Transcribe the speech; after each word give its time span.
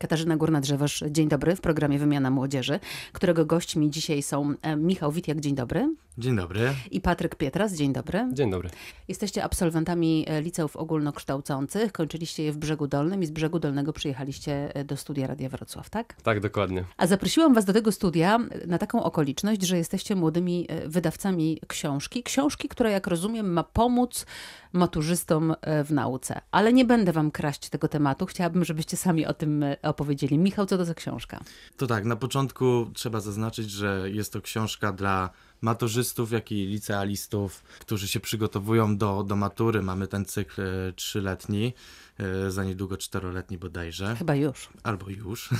Katarzyna 0.00 0.36
Górna-Drzewosz, 0.36 1.04
dzień 1.10 1.28
dobry 1.28 1.56
w 1.56 1.60
programie 1.60 1.98
Wymiana 1.98 2.30
Młodzieży, 2.30 2.80
którego 3.12 3.46
gośćmi 3.46 3.90
dzisiaj 3.90 4.22
są 4.22 4.54
e, 4.62 4.76
Michał 4.76 5.12
Witjak, 5.12 5.40
dzień 5.40 5.54
dobry. 5.54 5.94
Dzień 6.18 6.36
dobry. 6.36 6.60
I 6.90 7.00
Patryk 7.00 7.34
Pietras, 7.34 7.74
dzień 7.74 7.92
dobry. 7.92 8.28
Dzień 8.32 8.50
dobry. 8.50 8.70
Jesteście 9.08 9.44
absolwentami 9.44 10.24
e, 10.28 10.42
liceów 10.42 10.76
ogólnokształcących, 10.76 11.92
kończyliście 11.92 12.42
je 12.42 12.52
w 12.52 12.56
Brzegu 12.56 12.86
Dolnym 12.86 13.22
i 13.22 13.26
z 13.26 13.30
Brzegu 13.30 13.58
Dolnego 13.58 13.92
przyjechaliście 13.92 14.74
e, 14.74 14.84
do 14.84 14.96
studia 14.96 15.26
Radia 15.26 15.48
Wrocław, 15.48 15.90
tak? 15.90 16.14
Tak, 16.22 16.40
dokładnie. 16.40 16.84
A 16.96 17.06
zaprosiłam 17.06 17.54
was 17.54 17.64
do 17.64 17.72
tego 17.72 17.92
studia 17.92 18.38
na 18.66 18.78
taką 18.78 19.02
okoliczność, 19.02 19.62
że 19.62 19.76
jesteście 19.76 20.16
młodymi 20.16 20.68
wydawcami 20.86 21.60
książki. 21.66 22.22
Książki, 22.22 22.68
która 22.68 22.90
jak 22.90 23.06
rozumiem 23.06 23.52
ma 23.52 23.64
pomóc 23.64 24.26
maturzystom 24.72 25.54
w 25.84 25.92
nauce. 25.92 26.40
Ale 26.50 26.72
nie 26.72 26.84
będę 26.84 27.12
wam 27.12 27.30
kraść 27.30 27.68
tego 27.68 27.88
tematu. 27.88 28.26
Chciałabym, 28.26 28.64
żebyście 28.64 28.96
sami 28.96 29.26
o 29.26 29.34
tym 29.34 29.64
opowiedzieli. 29.90 30.38
Michał, 30.38 30.66
co 30.66 30.78
to 30.78 30.84
za 30.84 30.94
książka? 30.94 31.40
To 31.76 31.86
tak, 31.86 32.04
na 32.04 32.16
początku 32.16 32.90
trzeba 32.94 33.20
zaznaczyć, 33.20 33.70
że 33.70 34.10
jest 34.10 34.32
to 34.32 34.40
książka 34.40 34.92
dla 34.92 35.30
maturzystów, 35.60 36.32
jak 36.32 36.52
i 36.52 36.66
licealistów, 36.66 37.62
którzy 37.80 38.08
się 38.08 38.20
przygotowują 38.20 38.96
do, 38.96 39.22
do 39.22 39.36
matury. 39.36 39.82
Mamy 39.82 40.06
ten 40.06 40.24
cykl 40.24 40.62
e, 40.62 40.92
trzyletni, 40.92 41.72
e, 42.18 42.50
za 42.50 42.64
niedługo 42.64 42.96
czteroletni 42.96 43.58
bodajże. 43.58 44.16
Chyba 44.16 44.34
już. 44.34 44.68
Albo 44.82 45.10
już. 45.10 45.50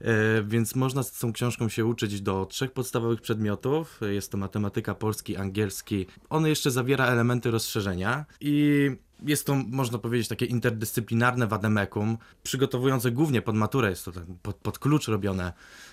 E, 0.00 0.42
więc 0.42 0.74
można 0.74 1.02
z 1.02 1.18
tą 1.18 1.32
książką 1.32 1.68
się 1.68 1.84
uczyć 1.84 2.20
do 2.20 2.46
trzech 2.46 2.72
podstawowych 2.72 3.20
przedmiotów. 3.20 4.00
Jest 4.12 4.32
to 4.32 4.38
matematyka, 4.38 4.94
polski, 4.94 5.36
angielski. 5.36 6.06
On 6.30 6.46
jeszcze 6.46 6.70
zawiera 6.70 7.06
elementy 7.06 7.50
rozszerzenia 7.50 8.24
i 8.40 8.90
jest 9.22 9.46
to, 9.46 9.54
można 9.54 9.98
powiedzieć, 9.98 10.28
takie 10.28 10.46
interdyscyplinarne 10.46 11.46
wademekum, 11.46 12.18
przygotowujące 12.42 13.10
głównie 13.10 13.42
pod 13.42 13.56
maturę, 13.56 13.90
jest 13.90 14.04
to 14.04 14.12
tak 14.12 14.24
pod, 14.42 14.56
pod 14.56 14.78
klucz 14.78 15.08
robione. 15.08 15.52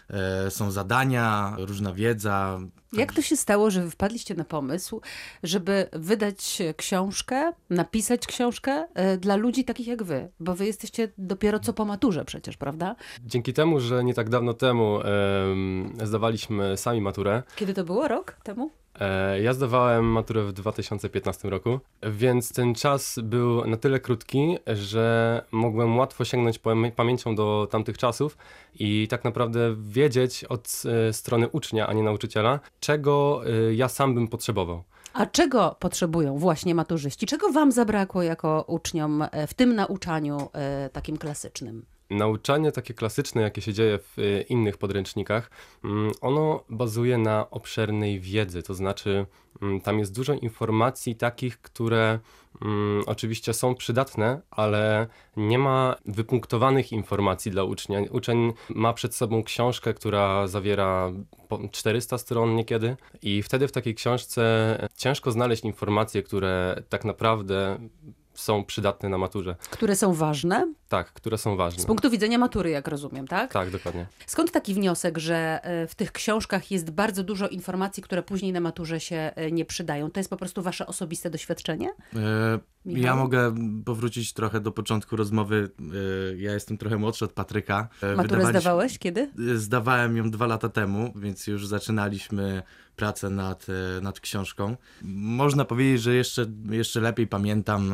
E, 0.09 0.51
są 0.51 0.71
zadania, 0.71 1.55
różna 1.57 1.93
wiedza. 1.93 2.59
Jak 2.93 3.13
to 3.13 3.21
się 3.21 3.35
stało, 3.35 3.71
że 3.71 3.89
wpadliście 3.89 4.35
na 4.35 4.43
pomysł, 4.43 5.01
żeby 5.43 5.89
wydać 5.93 6.61
książkę, 6.77 7.53
napisać 7.69 8.27
książkę 8.27 8.87
e, 8.93 9.17
dla 9.17 9.35
ludzi 9.35 9.65
takich 9.65 9.87
jak 9.87 10.03
wy? 10.03 10.29
Bo 10.39 10.55
wy 10.55 10.65
jesteście 10.65 11.11
dopiero 11.17 11.59
co 11.59 11.73
po 11.73 11.85
maturze 11.85 12.25
przecież, 12.25 12.57
prawda? 12.57 12.95
Dzięki 13.25 13.53
temu, 13.53 13.79
że 13.79 14.03
nie 14.03 14.13
tak 14.13 14.29
dawno 14.29 14.53
temu 14.53 14.99
zdawaliśmy 16.03 16.77
sami 16.77 17.01
maturę. 17.01 17.43
Kiedy 17.55 17.73
to 17.73 17.83
było? 17.83 18.07
Rok 18.07 18.37
temu? 18.43 18.82
E, 18.99 19.41
ja 19.41 19.53
zdawałem 19.53 20.05
maturę 20.05 20.43
w 20.43 20.53
2015 20.53 21.49
roku, 21.49 21.79
więc 22.03 22.53
ten 22.53 22.75
czas 22.75 23.19
był 23.23 23.67
na 23.67 23.77
tyle 23.77 23.99
krótki, 23.99 24.57
że 24.67 25.41
mogłem 25.51 25.97
łatwo 25.97 26.25
sięgnąć 26.25 26.59
pamięcią 26.95 27.35
do 27.35 27.67
tamtych 27.71 27.97
czasów 27.97 28.37
i 28.79 29.07
tak 29.07 29.23
naprawdę 29.23 29.75
wiedzieć 29.77 30.43
od 30.43 30.83
e, 31.09 31.13
strony 31.13 31.49
ucznia, 31.49 31.87
a 31.87 31.93
nie 31.93 32.03
nauczyciela, 32.03 32.59
czego 32.79 33.43
e, 33.45 33.73
ja 33.73 33.89
sam 33.89 34.15
bym 34.15 34.27
potrzebował. 34.27 34.83
A 35.13 35.25
czego 35.25 35.75
potrzebują 35.79 36.37
właśnie 36.37 36.75
maturzyści? 36.75 37.25
Czego 37.25 37.51
wam 37.51 37.71
zabrakło 37.71 38.23
jako 38.23 38.63
uczniom 38.67 39.23
w 39.47 39.53
tym 39.53 39.75
nauczaniu 39.75 40.49
takim 40.93 41.17
klasycznym? 41.17 41.85
Nauczanie 42.09 42.71
takie 42.71 42.93
klasyczne, 42.93 43.41
jakie 43.41 43.61
się 43.61 43.73
dzieje 43.73 43.99
w 43.99 44.19
y, 44.19 44.45
innych 44.49 44.77
podręcznikach, 44.77 45.51
mm, 45.83 46.11
ono 46.21 46.63
bazuje 46.69 47.17
na 47.17 47.49
obszernej 47.49 48.19
wiedzy, 48.19 48.63
to 48.63 48.73
znaczy 48.73 49.25
mm, 49.61 49.81
tam 49.81 49.99
jest 49.99 50.15
dużo 50.15 50.33
informacji 50.33 51.15
takich, 51.15 51.61
które 51.61 52.19
mm, 52.61 53.03
oczywiście 53.05 53.53
są 53.53 53.75
przydatne, 53.75 54.41
ale 54.51 55.07
nie 55.37 55.59
ma 55.59 55.95
wypunktowanych 56.05 56.91
informacji 56.91 57.51
dla 57.51 57.63
ucznia. 57.63 58.01
Uczeń 58.11 58.53
ma 58.69 58.93
przed 58.93 59.15
sobą 59.15 59.43
książkę, 59.43 59.93
która 59.93 60.47
zawiera 60.47 61.11
400 61.71 62.17
stron 62.17 62.55
niekiedy 62.55 62.97
i 63.21 63.43
wtedy 63.43 63.67
w 63.67 63.71
takiej 63.71 63.95
książce 63.95 64.43
ciężko 64.95 65.31
znaleźć 65.31 65.63
informacje, 65.63 66.23
które 66.23 66.83
tak 66.89 67.05
naprawdę 67.05 67.79
są 68.33 68.63
przydatne 68.65 69.09
na 69.09 69.17
maturze. 69.17 69.55
Które 69.69 69.95
są 69.95 70.13
ważne? 70.13 70.73
Tak, 70.89 71.13
które 71.13 71.37
są 71.37 71.55
ważne. 71.55 71.83
Z 71.83 71.85
punktu 71.85 72.09
widzenia 72.09 72.37
matury, 72.37 72.69
jak 72.69 72.87
rozumiem, 72.87 73.27
tak? 73.27 73.53
Tak, 73.53 73.69
dokładnie. 73.69 74.05
Skąd 74.25 74.51
taki 74.51 74.73
wniosek, 74.73 75.17
że 75.17 75.59
e, 75.63 75.87
w 75.87 75.95
tych 75.95 76.11
książkach 76.11 76.71
jest 76.71 76.91
bardzo 76.91 77.23
dużo 77.23 77.47
informacji, 77.47 78.03
które 78.03 78.23
później 78.23 78.53
na 78.53 78.59
maturze 78.59 78.99
się 78.99 79.31
e, 79.35 79.51
nie 79.51 79.65
przydają? 79.65 80.11
To 80.11 80.19
jest 80.19 80.29
po 80.29 80.37
prostu 80.37 80.61
wasze 80.61 80.87
osobiste 80.87 81.29
doświadczenie? 81.29 81.89
E, 82.15 82.59
ja 82.85 83.15
mogę 83.15 83.55
powrócić 83.85 84.33
trochę 84.33 84.59
do 84.59 84.71
początku 84.71 85.15
rozmowy. 85.15 85.71
Ja 86.37 86.53
jestem 86.53 86.77
trochę 86.77 86.97
młodszy 86.97 87.25
od 87.25 87.33
Patryka. 87.33 87.87
Maturę 88.17 88.45
zdawałeś 88.45 88.99
kiedy? 88.99 89.31
Zdawałem 89.55 90.17
ją 90.17 90.31
dwa 90.31 90.47
lata 90.47 90.69
temu, 90.69 91.13
więc 91.15 91.47
już 91.47 91.67
zaczynaliśmy 91.67 92.63
pracę 92.95 93.29
nad, 93.29 93.65
nad 94.01 94.19
książką. 94.19 94.75
Można 95.01 95.65
powiedzieć, 95.65 96.01
że 96.01 96.15
jeszcze, 96.15 96.45
jeszcze 96.69 97.01
lepiej 97.01 97.27
pamiętam 97.27 97.93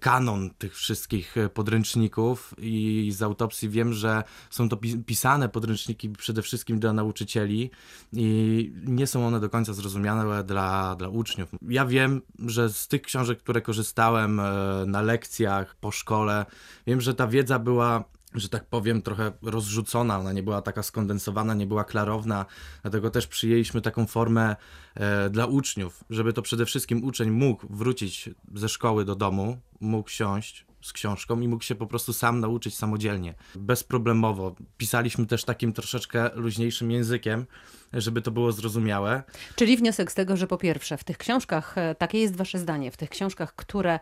kanon 0.00 0.50
tych 0.58 0.74
wszystkich 0.74 1.34
podręczników 1.54 2.54
i 2.58 3.12
z 3.12 3.22
autopsji 3.22 3.68
wiem, 3.68 3.92
że 3.92 4.22
są 4.50 4.68
to 4.68 4.78
pisane 5.06 5.48
podręczniki 5.48 6.10
przede 6.10 6.42
wszystkim 6.42 6.80
dla 6.80 6.92
nauczycieli 6.92 7.70
i 8.12 8.72
nie 8.84 9.06
są 9.06 9.26
one 9.26 9.40
do 9.40 9.50
końca 9.50 9.72
zrozumiane 9.72 10.44
dla, 10.44 10.96
dla 10.96 11.08
uczniów. 11.08 11.48
Ja 11.62 11.86
wiem, 11.86 12.22
że 12.46 12.70
z 12.70 12.88
tych 12.88 13.02
książek, 13.02 13.38
które 13.38 13.60
korzystałem 13.60 14.40
e, 14.40 14.44
na 14.86 15.02
lekcjach, 15.02 15.76
po 15.76 15.90
szkole, 15.90 16.46
wiem, 16.86 17.00
że 17.00 17.14
ta 17.14 17.26
wiedza 17.26 17.58
była 17.58 18.04
że 18.34 18.48
tak 18.48 18.64
powiem, 18.64 19.02
trochę 19.02 19.32
rozrzucona, 19.42 20.18
ona 20.18 20.32
nie 20.32 20.42
była 20.42 20.62
taka 20.62 20.82
skondensowana, 20.82 21.54
nie 21.54 21.66
była 21.66 21.84
klarowna, 21.84 22.46
dlatego 22.82 23.10
też 23.10 23.26
przyjęliśmy 23.26 23.82
taką 23.82 24.06
formę 24.06 24.56
e, 24.94 25.30
dla 25.30 25.46
uczniów, 25.46 26.04
żeby 26.10 26.32
to 26.32 26.42
przede 26.42 26.66
wszystkim 26.66 27.04
uczeń 27.04 27.30
mógł 27.30 27.66
wrócić 27.70 28.30
ze 28.54 28.68
szkoły 28.68 29.04
do 29.04 29.14
domu, 29.14 29.58
mógł 29.80 30.10
siąść, 30.10 30.66
z 30.86 30.92
książką 30.92 31.40
i 31.40 31.48
mógł 31.48 31.64
się 31.64 31.74
po 31.74 31.86
prostu 31.86 32.12
sam 32.12 32.40
nauczyć 32.40 32.76
samodzielnie, 32.76 33.34
bezproblemowo. 33.54 34.54
Pisaliśmy 34.76 35.26
też 35.26 35.44
takim 35.44 35.72
troszeczkę 35.72 36.30
luźniejszym 36.34 36.90
językiem, 36.90 37.46
żeby 37.92 38.22
to 38.22 38.30
było 38.30 38.52
zrozumiałe. 38.52 39.22
Czyli 39.56 39.76
wniosek 39.76 40.12
z 40.12 40.14
tego, 40.14 40.36
że 40.36 40.46
po 40.46 40.58
pierwsze 40.58 40.96
w 40.96 41.04
tych 41.04 41.18
książkach, 41.18 41.78
e, 41.78 41.94
takie 41.94 42.18
jest 42.18 42.36
wasze 42.36 42.58
zdanie, 42.58 42.90
w 42.90 42.96
tych 42.96 43.10
książkach, 43.10 43.54
które, 43.54 44.00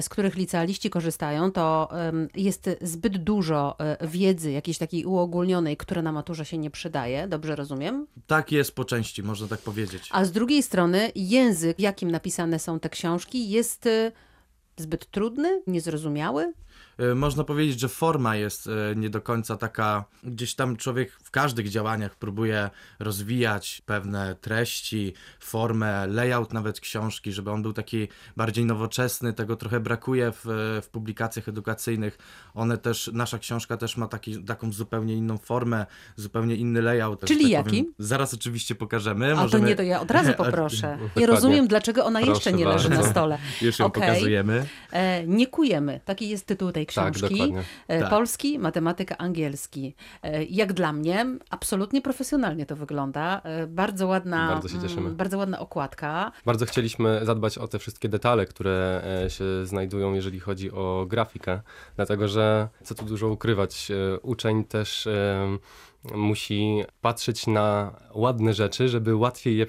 z 0.00 0.08
których 0.08 0.34
licealiści 0.34 0.90
korzystają, 0.90 1.52
to 1.52 1.88
jest 2.34 2.70
zbyt 2.82 3.16
dużo 3.16 3.76
e, 3.78 4.08
wiedzy 4.08 4.50
jakiejś 4.50 4.78
takiej 4.78 5.04
uogólnionej, 5.04 5.76
która 5.76 6.02
na 6.02 6.12
maturze 6.12 6.44
się 6.44 6.58
nie 6.58 6.70
przydaje, 6.70 7.28
dobrze 7.28 7.56
rozumiem? 7.56 8.06
Tak 8.26 8.52
jest 8.52 8.74
po 8.74 8.84
części, 8.84 9.22
można 9.22 9.48
tak 9.48 9.60
powiedzieć. 9.60 10.08
A 10.12 10.24
z 10.24 10.32
drugiej 10.32 10.62
strony 10.62 11.12
język, 11.14 11.78
jakim 11.78 12.10
napisane 12.10 12.58
są 12.58 12.80
te 12.80 12.88
książki, 12.88 13.50
jest 13.50 13.86
e, 13.86 14.12
zbyt 14.80 15.10
trudny, 15.10 15.62
niezrozumiały? 15.66 16.52
E, 16.98 17.14
można 17.14 17.44
powiedzieć, 17.44 17.80
że 17.80 17.88
forma 17.88 18.36
jest 18.36 18.66
e, 18.66 18.96
nie 18.96 19.10
do 19.10 19.20
końca 19.20 19.56
taka, 19.56 20.04
gdzieś 20.24 20.54
tam 20.54 20.76
człowiek 20.76 21.12
w 21.12 21.30
każdych 21.30 21.68
działaniach 21.68 22.16
próbuje 22.16 22.70
rozwijać 22.98 23.82
pewne 23.86 24.34
treści, 24.40 25.14
formę, 25.40 26.06
layout 26.06 26.52
nawet 26.52 26.80
książki, 26.80 27.32
żeby 27.32 27.50
on 27.50 27.62
był 27.62 27.72
taki 27.72 28.08
bardziej 28.36 28.64
nowoczesny, 28.64 29.32
tego 29.32 29.56
trochę 29.56 29.80
brakuje 29.80 30.32
w, 30.32 30.44
w 30.82 30.88
publikacjach 30.88 31.48
edukacyjnych. 31.48 32.18
One 32.54 32.78
też, 32.78 33.10
nasza 33.12 33.38
książka 33.38 33.76
też 33.76 33.96
ma 33.96 34.08
taki, 34.08 34.44
taką 34.44 34.72
zupełnie 34.72 35.14
inną 35.14 35.38
formę, 35.38 35.86
zupełnie 36.16 36.56
inny 36.56 36.82
layout. 36.82 37.24
Czyli 37.24 37.42
tak 37.42 37.50
jaki? 37.50 37.70
Powiem. 37.70 37.94
Zaraz 37.98 38.34
oczywiście 38.34 38.74
pokażemy. 38.74 39.32
A 39.32 39.36
Możemy... 39.36 39.62
to 39.62 39.68
nie, 39.68 39.76
to 39.76 39.82
ja 39.82 40.00
od 40.00 40.10
razu 40.10 40.32
poproszę. 40.44 40.98
Nie 41.16 41.26
rozumiem, 41.26 41.68
dlaczego 41.68 42.04
ona 42.04 42.20
Proszę 42.20 42.32
jeszcze 42.32 42.52
nie 42.52 42.64
leży 42.64 42.88
bardzo. 42.88 43.04
na 43.04 43.10
stole. 43.10 43.38
Już 43.62 43.78
ją 43.78 43.86
okay. 43.86 44.02
pokazujemy. 44.02 44.66
E, 44.92 45.26
nie 45.26 45.46
kujemy. 45.46 46.00
Taki 46.04 46.28
jest 46.28 46.46
tytuł 46.46 46.67
tej 46.72 46.86
tak, 46.86 47.12
książki. 47.12 47.52
Tak, 47.86 48.00
tak. 48.00 48.10
Polski, 48.10 48.58
matematyka, 48.58 49.18
angielski. 49.18 49.94
E, 50.22 50.44
jak 50.44 50.72
dla 50.72 50.92
mnie, 50.92 51.26
absolutnie 51.50 52.02
profesjonalnie 52.02 52.66
to 52.66 52.76
wygląda. 52.76 53.40
E, 53.44 53.66
bardzo 53.66 54.06
ładna, 54.06 54.48
bardzo, 54.48 54.68
się 54.68 54.80
cieszymy. 54.80 55.10
bardzo 55.10 55.38
ładna 55.38 55.58
okładka. 55.58 56.32
Bardzo 56.46 56.66
chcieliśmy 56.66 57.20
zadbać 57.22 57.58
o 57.58 57.68
te 57.68 57.78
wszystkie 57.78 58.08
detale, 58.08 58.46
które 58.46 59.02
się 59.28 59.66
znajdują, 59.66 60.14
jeżeli 60.14 60.40
chodzi 60.40 60.70
o 60.70 61.06
grafikę, 61.08 61.60
dlatego 61.96 62.28
że 62.28 62.68
co 62.82 62.94
tu 62.94 63.04
dużo 63.04 63.28
ukrywać, 63.28 63.88
uczeń 64.22 64.64
też 64.64 65.08
musi 66.14 66.82
patrzeć 67.00 67.46
na 67.46 67.96
ładne 68.14 68.54
rzeczy, 68.54 68.88
żeby 68.88 69.16
łatwiej 69.16 69.56
je 69.56 69.66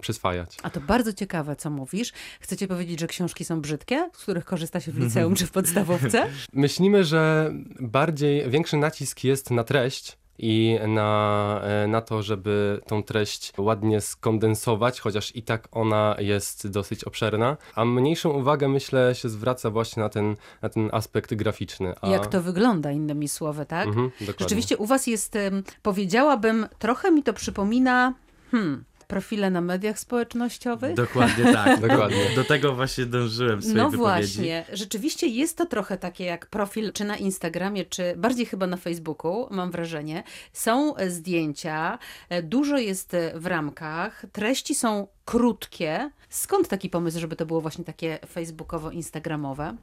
przyswajać. 0.00 0.56
A 0.62 0.70
to 0.70 0.80
bardzo 0.80 1.12
ciekawe, 1.12 1.56
co 1.56 1.70
mówisz. 1.70 2.12
Chcecie 2.40 2.68
powiedzieć, 2.68 3.00
że 3.00 3.06
książki 3.06 3.44
są 3.44 3.60
brzydkie, 3.60 4.10
z 4.14 4.22
których 4.22 4.44
korzysta 4.44 4.80
się 4.80 4.92
w 4.92 4.98
liceum 4.98 5.34
czy 5.38 5.46
w 5.46 5.50
podstawówce? 5.50 6.26
Myślimy, 6.52 7.04
że 7.04 7.52
bardziej, 7.80 8.50
większy 8.50 8.76
nacisk 8.76 9.24
jest 9.24 9.50
na 9.50 9.64
treść 9.64 10.19
i 10.42 10.78
na, 10.88 11.60
e, 11.62 11.86
na 11.86 12.00
to, 12.00 12.22
żeby 12.22 12.80
tą 12.86 13.02
treść 13.02 13.52
ładnie 13.58 14.00
skondensować, 14.00 15.00
chociaż 15.00 15.36
i 15.36 15.42
tak 15.42 15.68
ona 15.72 16.16
jest 16.18 16.68
dosyć 16.68 17.04
obszerna, 17.04 17.56
a 17.74 17.84
mniejszą 17.84 18.30
uwagę 18.30 18.68
myślę 18.68 19.14
się 19.14 19.28
zwraca 19.28 19.70
właśnie 19.70 20.02
na 20.02 20.08
ten, 20.08 20.36
na 20.62 20.68
ten 20.68 20.88
aspekt 20.92 21.34
graficzny. 21.34 21.94
A... 22.00 22.08
Jak 22.08 22.26
to 22.26 22.42
wygląda, 22.42 22.92
innymi 22.92 23.28
słowy, 23.28 23.66
tak? 23.66 23.86
Mhm. 23.86 24.10
Rzeczywiście 24.40 24.76
u 24.76 24.86
was 24.86 25.06
jest, 25.06 25.38
powiedziałabym, 25.82 26.66
trochę 26.78 27.10
mi 27.10 27.22
to 27.22 27.32
przypomina, 27.32 28.14
hmm, 28.50 28.84
profile 29.10 29.50
na 29.50 29.60
mediach 29.60 29.98
społecznościowych. 29.98 30.94
Dokładnie 30.94 31.44
tak. 31.52 31.80
Dokładnie. 31.88 32.30
Do 32.36 32.44
tego 32.44 32.74
właśnie 32.74 33.06
dążyłem 33.06 33.58
w 33.58 33.62
swojej 33.62 33.76
No 33.76 33.90
wypowiedzi. 33.90 34.36
właśnie, 34.36 34.64
rzeczywiście 34.72 35.26
jest 35.26 35.56
to 35.56 35.66
trochę 35.66 35.98
takie 35.98 36.24
jak 36.24 36.46
profil, 36.46 36.92
czy 36.92 37.04
na 37.04 37.16
Instagramie, 37.16 37.84
czy 37.84 38.14
bardziej 38.16 38.46
chyba 38.46 38.66
na 38.66 38.76
Facebooku, 38.76 39.46
mam 39.50 39.70
wrażenie. 39.70 40.22
Są 40.52 40.96
e, 40.96 41.10
zdjęcia, 41.10 41.98
e, 42.28 42.42
dużo 42.42 42.78
jest 42.78 43.14
e, 43.14 43.32
w 43.40 43.46
ramkach, 43.46 44.24
treści 44.32 44.74
są 44.74 45.06
krótkie. 45.24 46.10
Skąd 46.28 46.68
taki 46.68 46.90
pomysł, 46.90 47.20
żeby 47.20 47.36
to 47.36 47.46
było 47.46 47.60
właśnie 47.60 47.84
takie 47.84 48.18
facebookowo-instagramowe? 48.34 49.76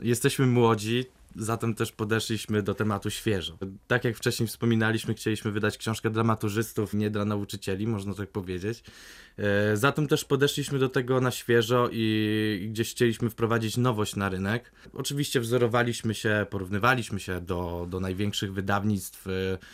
Jesteśmy 0.00 0.46
młodzi, 0.46 1.04
zatem 1.36 1.74
też 1.74 1.92
podeszliśmy 1.92 2.62
do 2.62 2.74
tematu 2.74 3.10
świeżo. 3.10 3.58
Tak 3.86 4.04
jak 4.04 4.16
wcześniej 4.16 4.46
wspominaliśmy, 4.46 5.14
chcieliśmy 5.14 5.50
wydać 5.50 5.78
książkę 5.78 6.10
dla 6.10 6.24
maturzystów, 6.24 6.94
nie 6.94 7.10
dla 7.10 7.24
nauczycieli, 7.24 7.86
można 7.86 8.14
tak 8.14 8.30
powiedzieć. 8.30 8.82
E, 9.38 9.76
Zatem 9.76 10.06
też 10.06 10.24
podeszliśmy 10.24 10.78
do 10.78 10.88
tego 10.88 11.20
na 11.20 11.30
świeżo 11.30 11.88
i 11.92 12.68
gdzieś 12.70 12.90
chcieliśmy 12.90 13.30
wprowadzić 13.30 13.76
nowość 13.76 14.16
na 14.16 14.28
rynek. 14.28 14.72
Oczywiście 14.92 15.40
wzorowaliśmy 15.40 16.14
się, 16.14 16.46
porównywaliśmy 16.50 17.20
się 17.20 17.40
do, 17.40 17.86
do 17.90 18.00
największych 18.00 18.52
wydawnictw, 18.52 19.26
e, 19.26 19.30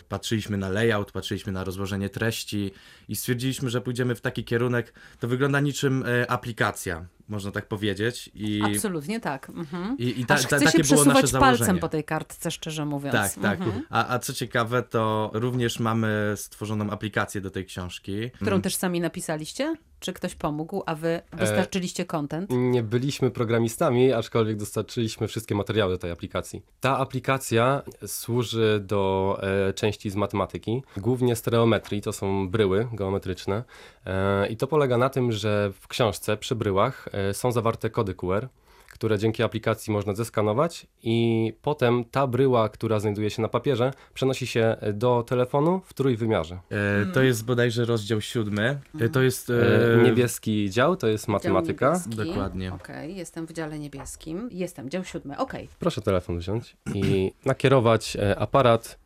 patrzyliśmy 0.08 0.56
na 0.56 0.68
layout, 0.68 1.12
patrzyliśmy 1.12 1.52
na 1.52 1.64
rozłożenie 1.64 2.08
treści 2.08 2.70
i 3.08 3.16
stwierdziliśmy, 3.16 3.70
że 3.70 3.80
pójdziemy 3.80 4.14
w 4.14 4.20
taki 4.20 4.44
kierunek. 4.44 4.92
To 5.20 5.28
wygląda 5.28 5.60
niczym 5.60 6.04
e, 6.06 6.30
aplikacja, 6.30 7.06
można 7.28 7.50
tak 7.50 7.68
powiedzieć. 7.68 8.30
I, 8.34 8.62
Absolutnie 8.64 9.20
tak. 9.20 9.48
Mhm. 9.48 9.98
i, 9.98 10.20
i 10.20 10.26
ta, 10.26 10.34
Aż 10.34 10.42
ta, 10.42 10.46
chce 10.46 10.58
się 10.58 10.64
takie 10.64 10.82
było 10.84 11.04
nasze 11.04 11.18
przesuwać 11.18 11.40
palcem 11.40 11.58
założenie. 11.58 11.80
po 11.80 11.88
tej 11.88 12.04
kartce, 12.04 12.50
szczerze 12.50 12.84
mówiąc. 12.86 13.12
Tak, 13.12 13.34
tak. 13.34 13.60
Mhm. 13.60 13.82
A, 13.90 14.14
a 14.14 14.18
co 14.18 14.32
ciekawe, 14.32 14.82
to 14.82 15.30
również 15.34 15.80
mamy 15.80 16.32
stworzoną 16.36 16.90
aplikację 16.90 17.40
do 17.40 17.50
tej 17.50 17.64
książki. 17.64 18.30
Którą 18.30 18.62
też 18.62 18.76
sami 18.76 19.00
napisaliście? 19.00 19.76
Czy 20.06 20.12
ktoś 20.12 20.34
pomógł, 20.34 20.82
a 20.86 20.94
wy 20.94 21.20
dostarczyliście 21.38 22.04
content? 22.04 22.50
Nie 22.50 22.82
byliśmy 22.82 23.30
programistami, 23.30 24.12
aczkolwiek 24.12 24.56
dostarczyliśmy 24.56 25.28
wszystkie 25.28 25.54
materiały 25.54 25.92
do 25.92 25.98
tej 25.98 26.10
aplikacji. 26.10 26.62
Ta 26.80 26.98
aplikacja 26.98 27.82
służy 28.06 28.80
do 28.84 29.38
e, 29.68 29.72
części 29.72 30.10
z 30.10 30.16
matematyki, 30.16 30.82
głównie 30.96 31.36
stereometrii, 31.36 32.02
to 32.02 32.12
są 32.12 32.48
bryły 32.48 32.88
geometryczne. 32.92 33.64
E, 34.06 34.46
I 34.48 34.56
to 34.56 34.66
polega 34.66 34.98
na 34.98 35.08
tym, 35.08 35.32
że 35.32 35.72
w 35.80 35.88
książce 35.88 36.36
przy 36.36 36.54
bryłach 36.54 37.08
e, 37.12 37.34
są 37.34 37.52
zawarte 37.52 37.90
kody 37.90 38.14
QR, 38.14 38.48
które 38.96 39.18
dzięki 39.18 39.42
aplikacji 39.42 39.92
można 39.92 40.14
zeskanować 40.14 40.86
i 41.02 41.52
potem 41.62 42.04
ta 42.04 42.26
bryła, 42.26 42.68
która 42.68 43.00
znajduje 43.00 43.30
się 43.30 43.42
na 43.42 43.48
papierze, 43.48 43.92
przenosi 44.14 44.46
się 44.46 44.76
do 44.92 45.22
telefonu 45.22 45.80
w 45.84 45.94
trójwymiarze. 45.94 46.58
E, 46.70 47.06
to 47.06 47.22
jest 47.22 47.44
bodajże 47.44 47.84
rozdział 47.84 48.20
siódmy. 48.20 48.80
E, 49.00 49.08
to 49.08 49.22
jest... 49.22 49.50
E, 49.50 49.76
E, 49.76 50.02
niebieski 50.02 50.70
dział 50.70 50.96
to 50.96 51.06
jest 51.06 51.28
matematyka. 51.28 52.00
Dokładnie. 52.06 52.72
Okej, 52.74 53.16
jestem 53.16 53.46
w 53.46 53.52
dziale 53.52 53.78
niebieskim. 53.78 54.48
Jestem, 54.52 54.90
dział 54.90 55.04
siódmy, 55.04 55.38
okej. 55.38 55.68
Proszę 55.78 56.00
telefon 56.00 56.38
wziąć 56.38 56.76
i 56.94 57.32
nakierować 57.44 58.16
e, 58.16 58.38
aparat 58.38 58.98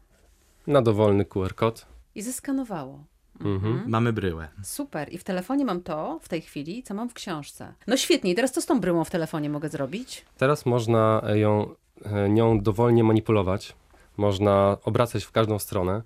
na 0.66 0.82
dowolny 0.82 1.24
QR 1.24 1.54
kod. 1.54 1.86
I 2.14 2.22
zeskanowało. 2.22 3.04
Mhm. 3.40 3.82
Mamy 3.86 4.12
bryłę. 4.12 4.48
Super. 4.62 5.12
I 5.12 5.18
w 5.18 5.24
telefonie 5.24 5.64
mam 5.64 5.80
to 5.82 6.18
w 6.22 6.28
tej 6.28 6.40
chwili, 6.40 6.82
co 6.82 6.94
mam 6.94 7.08
w 7.08 7.14
książce. 7.14 7.72
No 7.86 7.96
świetnie. 7.96 8.30
I 8.30 8.34
teraz 8.34 8.52
co 8.52 8.60
z 8.60 8.66
tą 8.66 8.80
bryłą 8.80 9.04
w 9.04 9.10
telefonie 9.10 9.50
mogę 9.50 9.68
zrobić? 9.68 10.24
Teraz 10.38 10.66
można 10.66 11.22
ją, 11.34 11.74
e, 12.04 12.28
nią 12.28 12.60
dowolnie 12.60 13.04
manipulować. 13.04 13.74
Można 14.16 14.76
obracać 14.84 15.24
w 15.24 15.32
każdą 15.32 15.58
stronę. 15.58 16.02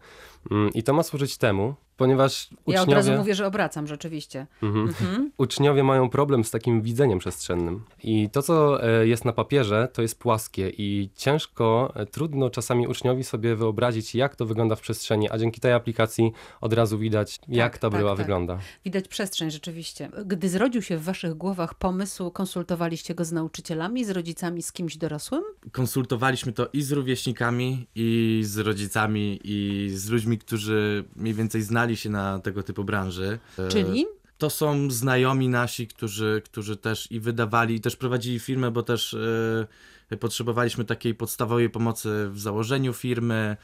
Mm, 0.51 0.71
I 0.75 0.83
to 0.83 0.93
ma 0.95 1.03
służyć 1.03 1.39
temu, 1.39 1.75
ponieważ 1.97 2.49
Ja 2.67 2.83
od 2.83 2.89
razu 2.89 3.01
uczniowie, 3.01 3.19
mówię, 3.19 3.35
że 3.35 3.47
obracam 3.47 3.87
rzeczywiście. 3.87 4.47
mhm, 4.63 4.89
Mhm. 4.89 5.31
uczniowie 5.39 5.83
mają 5.85 6.09
problem 6.09 6.45
z 6.45 6.51
takim 6.51 6.83
widzeniem 6.83 7.19
przestrzennym. 7.19 7.85
I 8.03 8.29
to, 8.31 8.43
co 8.43 8.85
e, 8.85 9.07
jest 9.07 9.25
na 9.25 9.33
papierze, 9.33 9.89
to 9.93 10.03
jest 10.03 10.19
płaskie 10.19 10.71
i 10.79 11.11
ciężko, 11.17 11.93
e, 11.97 12.07
trudno 12.07 12.51
czasami 12.51 12.87
uczniowi 12.89 13.25
sobie 13.25 13.57
wyobrazić, 13.57 14.15
jak 14.15 14.37
to 14.37 14.47
wygląda 14.47 14.77
w 14.77 14.81
przestrzeni, 14.81 15.31
a 15.31 15.39
dzięki 15.39 15.61
tej 15.61 15.73
aplikacji 15.73 16.33
od 16.61 16.73
razu 16.73 16.99
widać, 16.99 17.39
jak 17.49 17.79
ta 17.79 17.91
tak, 17.91 17.99
bryła 17.99 18.11
tak. 18.11 18.19
wygląda. 18.19 18.59
Widać 18.85 19.09
przestrzeń 19.09 19.51
rzeczywiście. 19.51 20.09
Gdy 20.27 20.49
zrodził 20.49 20.83
się 20.83 20.97
w 20.97 21.05
waszych 21.05 21.35
głowach 21.35 21.75
pomysł, 21.75 22.31
konsultowaliście 22.31 23.15
go 23.15 23.25
z 23.25 23.33
nauczycielami, 23.33 24.05
z 24.05 24.11
rodzicami, 24.11 24.63
z 24.63 24.73
kimś 24.73 24.97
dorosłym? 24.97 25.43
Konsultowaliśmy 25.73 26.53
to 26.53 26.69
i 26.73 26.83
z 26.83 26.93
rówieśnikami, 26.93 27.87
i 27.95 28.41
z 28.45 28.59
rodzicami, 28.59 29.41
i 29.45 29.89
z 29.95 30.11
ludźmi, 30.11 30.34
którzy 30.39 31.05
mniej 31.17 31.35
więcej 31.35 31.63
znali 31.63 31.97
się 31.97 32.11
na 32.11 32.39
tego 32.39 32.63
typu 32.63 32.85
branży. 32.85 33.39
E, 33.59 33.69
Czyli? 33.69 34.07
To 34.39 34.51
są 34.51 34.91
znajomi 34.91 35.49
nasi, 35.49 35.87
którzy, 35.87 36.43
którzy 36.45 36.77
też 36.77 37.13
i 37.13 37.21
wydawali, 37.21 37.75
i 37.75 37.81
też 37.81 37.97
prowadzili 37.97 38.39
firmę, 38.39 38.71
bo 38.71 38.83
też 38.83 39.15
e, 39.15 39.67
potrzebowaliśmy 40.17 40.85
takiej 40.85 41.15
podstawowej 41.15 41.71
pomocy 41.71 42.29
w 42.31 42.41
założeniu 42.41 42.93
firmy, 42.93 43.35
e, 43.35 43.57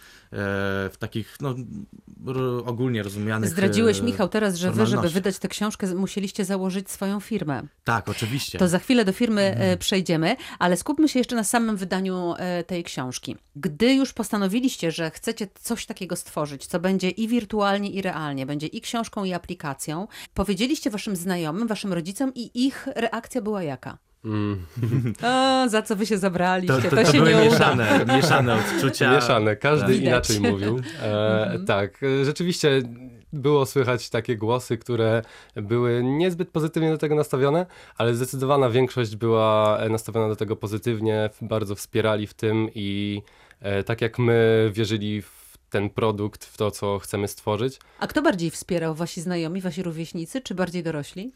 w 0.92 0.94
takich 0.98 1.36
no, 1.40 1.54
ogólnie 2.66 3.02
rozumianych. 3.02 3.50
Zdradziłeś, 3.50 3.98
e, 3.98 4.02
Michał, 4.02 4.28
teraz, 4.28 4.56
że 4.56 4.70
wy, 4.70 4.86
żeby 4.86 5.08
wydać 5.08 5.38
tę 5.38 5.48
książkę, 5.48 5.94
musieliście 5.94 6.44
założyć 6.44 6.90
swoją 6.90 7.20
firmę. 7.20 7.62
Tak, 7.84 8.08
oczywiście. 8.08 8.58
To 8.58 8.68
za 8.68 8.78
chwilę 8.78 9.04
do 9.04 9.12
firmy 9.12 9.42
e, 9.42 9.76
przejdziemy, 9.76 10.36
ale 10.58 10.76
skupmy 10.76 11.08
się 11.08 11.18
jeszcze 11.18 11.36
na 11.36 11.44
samym 11.44 11.76
wydaniu 11.76 12.34
tej 12.66 12.84
książki. 12.84 13.36
Gdy 13.56 13.94
już 13.94 14.12
postanowiliście, 14.12 14.90
że 14.90 15.10
chcecie 15.10 15.48
coś 15.60 15.86
takiego 15.86 16.16
stworzyć, 16.16 16.66
co 16.66 16.80
będzie 16.80 17.10
i 17.10 17.28
wirtualnie, 17.28 17.90
i 17.90 18.02
realnie, 18.02 18.46
będzie 18.46 18.66
i 18.66 18.80
książką, 18.80 19.24
i 19.24 19.32
aplikacją, 19.32 20.08
powiedzieliście 20.34 20.90
waszym 20.90 21.16
znajomym, 21.16 21.68
waszym 21.68 21.92
rodzicom 21.92 22.32
i 22.34 22.66
ich 22.66 22.88
reakcja 22.94 23.42
była 23.42 23.62
jaka? 23.62 23.98
Mm. 24.24 24.66
A, 25.22 25.64
za 25.68 25.82
co 25.82 25.96
wy 25.96 26.06
się 26.06 26.18
zabraliście? 26.18 26.74
to, 26.76 26.82
To, 26.82 26.96
to, 26.96 26.96
to 27.04 27.12
się 27.12 27.18
były 27.18 27.30
nie 27.30 27.36
uda. 27.36 27.50
mieszane, 27.50 28.04
mieszane 28.16 28.54
odczucia. 28.54 29.14
Mieszane, 29.14 29.56
każdy 29.56 29.92
Widać. 29.92 30.06
inaczej 30.06 30.40
mówił. 30.52 30.80
E, 31.02 31.58
tak, 31.66 32.02
e, 32.02 32.24
rzeczywiście 32.24 32.82
było 33.32 33.66
słychać 33.66 34.10
takie 34.10 34.36
głosy, 34.36 34.78
które 34.78 35.22
były 35.56 36.02
niezbyt 36.04 36.48
pozytywnie 36.50 36.90
do 36.90 36.98
tego 36.98 37.14
nastawione, 37.14 37.66
ale 37.96 38.14
zdecydowana 38.14 38.70
większość 38.70 39.16
była 39.16 39.78
nastawiona 39.90 40.28
do 40.28 40.36
tego 40.36 40.56
pozytywnie, 40.56 41.30
bardzo 41.42 41.74
wspierali 41.74 42.26
w 42.26 42.34
tym 42.34 42.68
i 42.74 43.22
e, 43.60 43.84
tak 43.84 44.00
jak 44.00 44.18
my 44.18 44.70
wierzyli 44.74 45.22
w 45.22 45.40
ten 45.70 45.90
produkt, 45.90 46.44
w 46.44 46.56
to, 46.56 46.70
co 46.70 46.98
chcemy 46.98 47.28
stworzyć. 47.28 47.78
A 48.00 48.06
kto 48.06 48.22
bardziej 48.22 48.50
wspierał? 48.50 48.94
Wasi 48.94 49.20
znajomi, 49.20 49.60
wasi 49.60 49.82
rówieśnicy, 49.82 50.40
czy 50.40 50.54
bardziej 50.54 50.82
dorośli? 50.82 51.32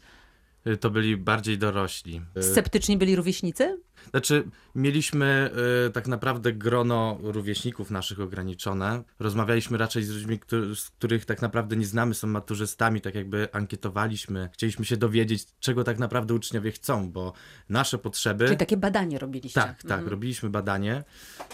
To 0.79 0.89
byli 0.89 1.17
bardziej 1.17 1.57
dorośli. 1.57 2.21
E, 2.35 2.43
Sceptyczni 2.43 2.97
byli 2.97 3.15
rówieśnicy? 3.15 3.81
Znaczy, 4.11 4.43
mieliśmy 4.75 5.49
y, 5.87 5.91
tak 5.91 6.07
naprawdę 6.07 6.53
grono 6.53 7.17
rówieśników 7.21 7.91
naszych 7.91 8.19
ograniczone. 8.19 9.03
Rozmawialiśmy 9.19 9.77
raczej 9.77 10.03
z 10.03 10.09
ludźmi, 10.09 10.39
którzy, 10.39 10.75
z 10.75 10.89
których 10.89 11.25
tak 11.25 11.41
naprawdę 11.41 11.75
nie 11.75 11.85
znamy, 11.85 12.13
są 12.13 12.27
maturzystami, 12.27 13.01
tak 13.01 13.15
jakby 13.15 13.47
ankietowaliśmy. 13.51 14.49
Chcieliśmy 14.53 14.85
się 14.85 14.97
dowiedzieć, 14.97 15.45
czego 15.59 15.83
tak 15.83 15.99
naprawdę 15.99 16.33
uczniowie 16.33 16.71
chcą, 16.71 17.11
bo 17.11 17.33
nasze 17.69 17.97
potrzeby. 17.97 18.45
Czyli 18.45 18.57
takie 18.57 18.77
badanie 18.77 19.19
robiliście. 19.19 19.61
Tak, 19.61 19.83
tak, 19.83 20.07
robiliśmy 20.07 20.49
badanie. 20.49 21.03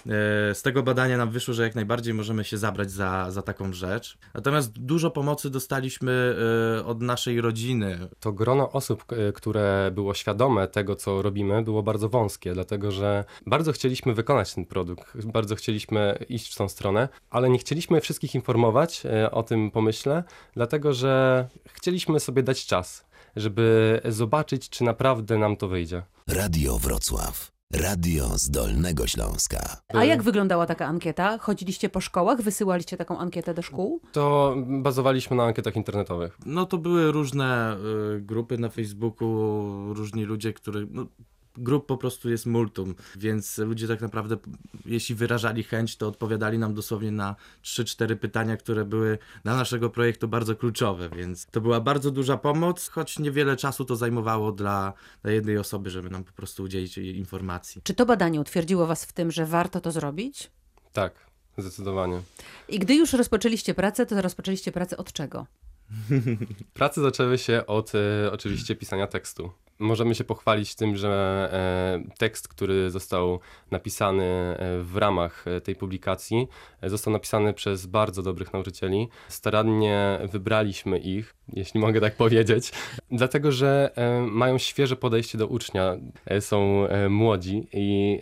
E, 0.07 0.55
Z 0.55 0.61
tego 0.61 0.83
badania 0.83 1.17
nam 1.17 1.29
wyszło, 1.31 1.53
że 1.53 1.63
jak 1.63 1.75
najbardziej 1.75 2.13
możemy 2.13 2.43
się 2.43 2.57
zabrać 2.57 2.91
za, 2.91 3.31
za 3.31 3.41
taką 3.41 3.73
rzecz. 3.73 4.17
Natomiast 4.33 4.71
dużo 4.79 5.11
pomocy 5.11 5.49
dostaliśmy 5.49 6.35
e, 6.79 6.85
od 6.85 7.01
naszej 7.01 7.41
rodziny. 7.41 7.99
To 8.19 8.31
grono 8.33 8.71
osób, 8.71 9.05
k- 9.05 9.15
które 9.35 9.91
było 9.93 10.13
świadome 10.13 10.67
tego, 10.67 10.95
co 10.95 11.21
robimy, 11.21 11.63
było 11.63 11.83
bardzo 11.83 12.09
wąskie, 12.09 12.30
dlatego 12.39 12.91
że 12.91 13.25
bardzo 13.45 13.71
chcieliśmy 13.71 14.13
wykonać 14.13 14.53
ten 14.53 14.65
produkt, 14.65 15.25
bardzo 15.25 15.55
chcieliśmy 15.55 16.25
iść 16.29 16.53
w 16.53 16.57
tą 16.57 16.69
stronę, 16.69 17.09
ale 17.29 17.49
nie 17.49 17.57
chcieliśmy 17.57 18.01
wszystkich 18.01 18.35
informować 18.35 19.05
e, 19.05 19.31
o 19.31 19.43
tym 19.43 19.71
pomyśle, 19.71 20.23
dlatego 20.53 20.93
że 20.93 21.47
chcieliśmy 21.73 22.19
sobie 22.19 22.43
dać 22.43 22.65
czas, 22.65 23.05
żeby 23.35 24.01
zobaczyć, 24.05 24.69
czy 24.69 24.83
naprawdę 24.83 25.37
nam 25.37 25.57
to 25.57 25.67
wyjdzie. 25.67 26.03
Radio 26.27 26.77
Wrocław. 26.77 27.51
Radio 27.73 28.37
z 28.37 28.49
Dolnego 28.49 29.07
Śląska. 29.07 29.81
A 29.93 30.05
jak 30.05 30.23
wyglądała 30.23 30.65
taka 30.65 30.85
ankieta? 30.85 31.37
Chodziliście 31.37 31.89
po 31.89 32.01
szkołach, 32.01 32.41
wysyłaliście 32.41 32.97
taką 32.97 33.17
ankietę 33.17 33.53
do 33.53 33.61
szkół? 33.61 34.01
To 34.11 34.55
bazowaliśmy 34.67 35.37
na 35.37 35.43
ankietach 35.43 35.75
internetowych. 35.75 36.37
No 36.45 36.65
to 36.65 36.77
były 36.77 37.11
różne 37.11 37.77
y, 38.17 38.21
grupy 38.21 38.57
na 38.57 38.69
Facebooku, 38.69 39.93
różni 39.93 40.23
ludzie, 40.23 40.53
którzy. 40.53 40.87
No, 40.91 41.05
grup 41.57 41.85
po 41.85 41.97
prostu 41.97 42.29
jest 42.29 42.45
multum, 42.45 42.95
więc 43.15 43.57
ludzie 43.57 43.87
tak 43.87 44.01
naprawdę, 44.01 44.37
jeśli 44.85 45.15
wyrażali 45.15 45.63
chęć, 45.63 45.97
to 45.97 46.07
odpowiadali 46.07 46.57
nam 46.57 46.73
dosłownie 46.73 47.11
na 47.11 47.35
3-4 47.63 48.15
pytania, 48.15 48.57
które 48.57 48.85
były 48.85 49.17
dla 49.43 49.55
naszego 49.55 49.89
projektu 49.89 50.27
bardzo 50.27 50.55
kluczowe, 50.55 51.09
więc 51.09 51.45
to 51.45 51.61
była 51.61 51.79
bardzo 51.81 52.11
duża 52.11 52.37
pomoc, 52.37 52.89
choć 52.89 53.19
niewiele 53.19 53.57
czasu 53.57 53.85
to 53.85 53.95
zajmowało 53.95 54.51
dla, 54.51 54.93
dla 55.23 55.31
jednej 55.31 55.57
osoby, 55.57 55.89
żeby 55.89 56.09
nam 56.09 56.23
po 56.23 56.33
prostu 56.33 56.63
udzielić 56.63 56.97
jej 56.97 57.17
informacji. 57.17 57.81
Czy 57.83 57.93
to 57.93 58.05
badanie 58.05 58.41
utwierdziło 58.41 58.87
Was 58.87 59.05
w 59.05 59.13
tym, 59.13 59.31
że 59.31 59.45
warto 59.45 59.81
to 59.81 59.91
zrobić? 59.91 60.51
Tak, 60.93 61.13
zdecydowanie. 61.57 62.21
I 62.67 62.79
gdy 62.79 62.95
już 62.95 63.13
rozpoczęliście 63.13 63.73
pracę, 63.73 64.05
to 64.05 64.21
rozpoczęliście 64.21 64.71
pracę 64.71 64.97
od 64.97 65.13
czego? 65.13 65.45
Prace 66.73 67.01
zaczęły 67.01 67.37
się 67.37 67.65
od 67.67 67.91
e, 67.95 68.31
oczywiście 68.31 68.75
pisania 68.75 69.07
tekstu. 69.07 69.51
Możemy 69.81 70.15
się 70.15 70.23
pochwalić 70.23 70.75
tym, 70.75 70.95
że 70.95 71.49
e, 71.53 72.17
tekst, 72.17 72.47
który 72.47 72.89
został 72.89 73.39
napisany 73.71 74.23
e, 74.23 74.55
w 74.83 74.97
ramach 74.97 75.47
e, 75.47 75.61
tej 75.61 75.75
publikacji, 75.75 76.47
został 76.83 77.13
napisany 77.13 77.53
przez 77.53 77.85
bardzo 77.85 78.23
dobrych 78.23 78.53
nauczycieli. 78.53 79.07
Starannie 79.27 80.19
wybraliśmy 80.31 80.99
ich, 80.99 81.33
jeśli 81.53 81.79
mogę 81.79 82.01
tak 82.01 82.15
powiedzieć, 82.15 82.71
dlatego 83.11 83.51
że 83.51 83.91
mają 84.27 84.57
świeże 84.57 84.95
podejście 84.95 85.37
do 85.37 85.47
ucznia, 85.47 85.97
są 86.39 86.87
młodzi 87.09 87.67
i 87.73 88.21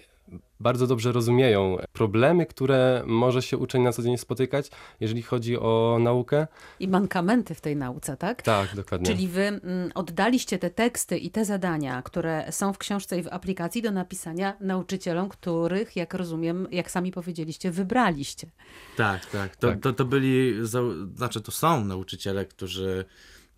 bardzo 0.60 0.88
dobrze 0.88 1.12
rozumieją 1.12 1.78
problemy, 1.94 2.46
które 2.46 3.04
może 3.06 3.42
się 3.42 3.58
uczeń 3.58 3.82
na 3.82 3.92
co 3.92 4.04
dzień 4.04 4.18
spotykać, 4.18 4.72
jeżeli 5.00 5.22
chodzi 5.22 5.58
o 5.60 5.98
naukę. 6.02 6.48
I 6.80 6.88
mankamenty 6.88 7.56
w 7.56 7.62
tej 7.62 7.76
nauce, 7.76 8.18
tak? 8.18 8.42
Tak, 8.42 8.76
dokładnie. 8.76 9.08
Czyli 9.08 9.28
wy 9.28 9.42
mm, 9.42 9.92
oddaliście 9.96 10.58
te 10.58 10.70
teksty 10.70 11.18
i 11.18 11.30
te 11.30 11.46
zadania, 11.46 12.02
które 12.02 12.52
są 12.52 12.74
w 12.74 12.78
książce 12.78 13.20
i 13.20 13.24
w 13.24 13.28
aplikacji 13.28 13.82
do 13.82 13.92
napisania 13.92 14.54
nauczycielom, 14.60 15.30
których, 15.30 15.96
jak 15.96 16.14
rozumiem, 16.14 16.68
jak 16.72 16.92
sami 16.92 17.12
powiedzieliście, 17.12 17.72
wybraliście. 17.72 18.48
Tak, 18.98 19.26
tak. 19.26 19.56
To, 19.56 19.68
Tak. 19.68 19.80
to, 19.80 19.94
to 19.94 20.06
byli, 20.06 20.54
znaczy 21.16 21.42
to 21.42 21.52
są 21.52 21.86
nauczyciele, 21.86 22.46
którzy 22.46 23.06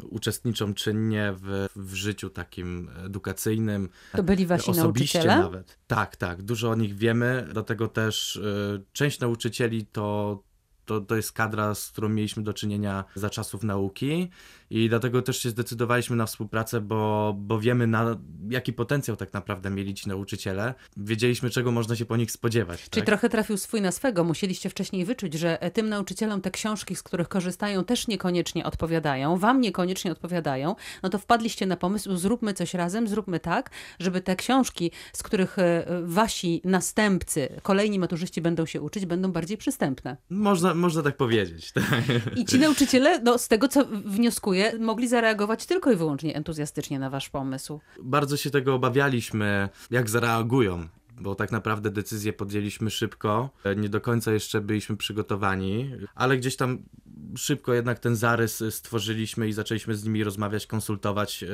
uczestniczą 0.04 0.74
czynnie 0.74 1.34
w, 1.38 1.68
w 1.76 1.94
życiu 1.94 2.30
takim 2.30 2.90
edukacyjnym. 3.06 3.90
To 4.12 4.24
byli 4.24 4.46
wasi 4.46 4.72
Osobiście 4.72 5.20
nauczyciele? 5.20 5.44
nawet. 5.44 5.78
Tak, 5.88 6.16
tak. 6.16 6.42
Dużo 6.42 6.70
o 6.70 6.76
nich 6.76 6.96
wiemy, 6.96 7.48
dlatego 7.52 7.88
też 7.88 8.36
y, 8.36 8.84
część 8.94 9.20
nauczycieli 9.20 9.86
to, 9.86 10.44
to, 10.92 11.02
to 11.02 11.16
jest 11.16 11.32
kadra, 11.32 11.76
z 11.76 11.92
którą 11.92 12.10
mieliśmy 12.10 12.44
do 12.44 12.54
czynienia 12.54 13.04
za 13.16 13.30
czasów 13.30 13.64
nauki 13.64 14.30
i 14.70 14.90
dlatego 14.90 15.22
też 15.22 15.38
się 15.38 15.50
zdecydowaliśmy 15.50 16.16
na 16.16 16.26
współpracę, 16.26 16.82
bo, 16.82 17.34
bo 17.38 17.60
wiemy 17.60 17.88
na 17.88 18.18
jaki 18.50 18.74
potencjał 18.74 19.18
tak 19.18 19.34
naprawdę 19.34 19.70
mieli 19.70 19.94
ci 19.94 20.10
nauczyciele. 20.10 20.74
Wiedzieliśmy, 20.98 21.50
czego 21.50 21.72
można 21.72 21.96
się 21.96 22.06
po 22.06 22.18
nich 22.18 22.32
spodziewać. 22.32 22.82
Czyli 22.82 23.02
tak? 23.02 23.06
trochę 23.06 23.30
trafił 23.30 23.58
swój 23.58 23.82
na 23.82 23.92
swego. 23.92 24.24
Musieliście 24.24 24.70
wcześniej 24.70 25.06
wyczuć, 25.06 25.34
że 25.34 25.62
e, 25.62 25.72
tym 25.72 25.90
nauczycielom 25.90 26.42
te 26.42 26.52
książki, 26.52 26.96
z 26.96 27.04
których 27.04 27.28
korzystają, 27.28 27.84
też 27.84 28.08
niekoniecznie 28.08 28.66
odpowiadają, 28.66 29.38
wam 29.38 29.62
niekoniecznie 29.62 30.12
odpowiadają. 30.12 30.76
No 31.04 31.10
to 31.10 31.18
wpadliście 31.18 31.66
na 31.66 31.78
pomysł, 31.78 32.16
zróbmy 32.16 32.54
coś 32.54 32.74
razem, 32.74 33.08
zróbmy 33.08 33.40
tak, 33.40 33.70
żeby 34.00 34.22
te 34.22 34.36
książki, 34.36 34.92
z 35.14 35.24
których 35.24 35.60
e, 35.60 35.86
wasi 36.04 36.62
następcy, 36.66 37.60
kolejni 37.64 38.00
maturzyści 38.00 38.42
będą 38.42 38.66
się 38.66 38.82
uczyć, 38.82 39.06
będą 39.06 39.32
bardziej 39.32 39.58
przystępne. 39.58 40.18
Można, 40.30 40.74
można 40.82 41.02
tak 41.02 41.18
powiedzieć. 41.18 41.72
Tak. 41.82 42.38
I 42.38 42.46
ci 42.46 42.60
nauczyciele, 42.60 43.20
no, 43.20 43.38
z 43.38 43.48
tego 43.48 43.68
co 43.68 43.86
wnioskuję, 43.86 44.80
mogli 44.80 45.08
zareagować 45.08 45.66
tylko 45.66 45.92
i 45.92 45.96
wyłącznie 45.96 46.36
entuzjastycznie 46.36 47.00
na 47.00 47.10
wasz 47.10 47.30
pomysł. 47.30 47.80
Bardzo 48.04 48.38
się 48.38 48.50
tego 48.50 48.76
obawialiśmy, 48.76 49.70
jak 49.92 50.10
zareagują. 50.10 50.88
Bo 51.22 51.36
tak 51.36 51.52
naprawdę 51.52 51.90
decyzję 51.90 52.34
podjęliśmy 52.34 52.90
szybko. 52.90 53.50
Nie 53.78 53.90
do 53.90 54.02
końca 54.02 54.34
jeszcze 54.34 54.62
byliśmy 54.62 54.98
przygotowani, 54.98 55.92
ale 56.16 56.38
gdzieś 56.38 56.56
tam 56.56 56.84
szybko 57.38 57.74
jednak 57.74 58.00
ten 58.00 58.16
zarys 58.16 58.64
stworzyliśmy 58.70 59.48
i 59.48 59.54
zaczęliśmy 59.54 59.96
z 59.96 60.04
nimi 60.04 60.24
rozmawiać, 60.24 60.68
konsultować, 60.68 61.44
e, 61.44 61.48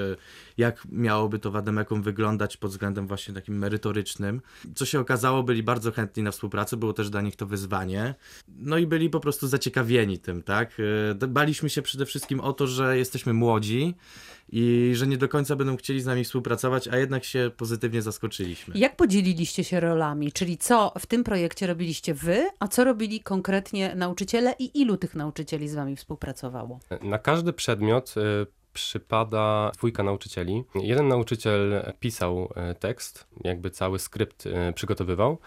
jak 0.57 0.87
miałoby 0.91 1.39
to 1.39 1.51
w 1.51 1.55
Ademekum 1.55 2.01
wyglądać 2.01 2.57
pod 2.57 2.71
względem 2.71 3.07
właśnie 3.07 3.33
takim 3.33 3.57
merytorycznym. 3.57 4.41
Co 4.75 4.85
się 4.85 4.99
okazało, 4.99 5.43
byli 5.43 5.63
bardzo 5.63 5.91
chętni 5.91 6.23
na 6.23 6.31
współpracę, 6.31 6.77
było 6.77 6.93
też 6.93 7.09
dla 7.09 7.21
nich 7.21 7.35
to 7.35 7.45
wyzwanie. 7.45 8.15
No 8.47 8.77
i 8.77 8.87
byli 8.87 9.09
po 9.09 9.19
prostu 9.19 9.47
zaciekawieni 9.47 10.19
tym, 10.19 10.43
tak? 10.43 10.77
E, 11.21 11.27
Baliśmy 11.27 11.69
się 11.69 11.81
przede 11.81 12.05
wszystkim 12.05 12.39
o 12.39 12.53
to, 12.53 12.67
że 12.67 12.97
jesteśmy 12.97 13.33
młodzi 13.33 13.95
i 14.49 14.91
że 14.95 15.07
nie 15.07 15.17
do 15.17 15.29
końca 15.29 15.55
będą 15.55 15.77
chcieli 15.77 16.01
z 16.01 16.05
nami 16.05 16.23
współpracować, 16.23 16.87
a 16.87 16.97
jednak 16.97 17.23
się 17.23 17.51
pozytywnie 17.57 18.01
zaskoczyliśmy. 18.01 18.77
Jak 18.77 18.95
podzieliliście 18.95 19.63
się 19.63 19.79
rolami? 19.79 20.31
Czyli 20.31 20.57
co 20.57 20.93
w 20.99 21.05
tym 21.05 21.23
projekcie 21.23 21.67
robiliście 21.67 22.13
wy, 22.13 22.47
a 22.59 22.67
co 22.67 22.83
robili 22.83 23.19
konkretnie 23.19 23.95
nauczyciele 23.95 24.55
i 24.59 24.81
ilu 24.81 24.97
tych 24.97 25.15
nauczycieli 25.15 25.69
z 25.69 25.75
wami 25.75 25.95
współpracowało? 25.95 26.79
Na 27.01 27.19
każdy 27.19 27.53
przedmiot 27.53 28.15
y, 28.17 28.57
przypada 28.73 29.71
dwójka 29.77 30.03
nauczycieli. 30.03 30.63
Jeden 30.75 31.07
nauczyciel 31.07 31.93
pisał 31.99 32.49
y, 32.71 32.75
tekst, 32.75 33.27
jakby 33.43 33.69
cały 33.69 33.99
skrypt 33.99 34.45
y, 34.45 34.73
przygotowywał, 34.73 35.37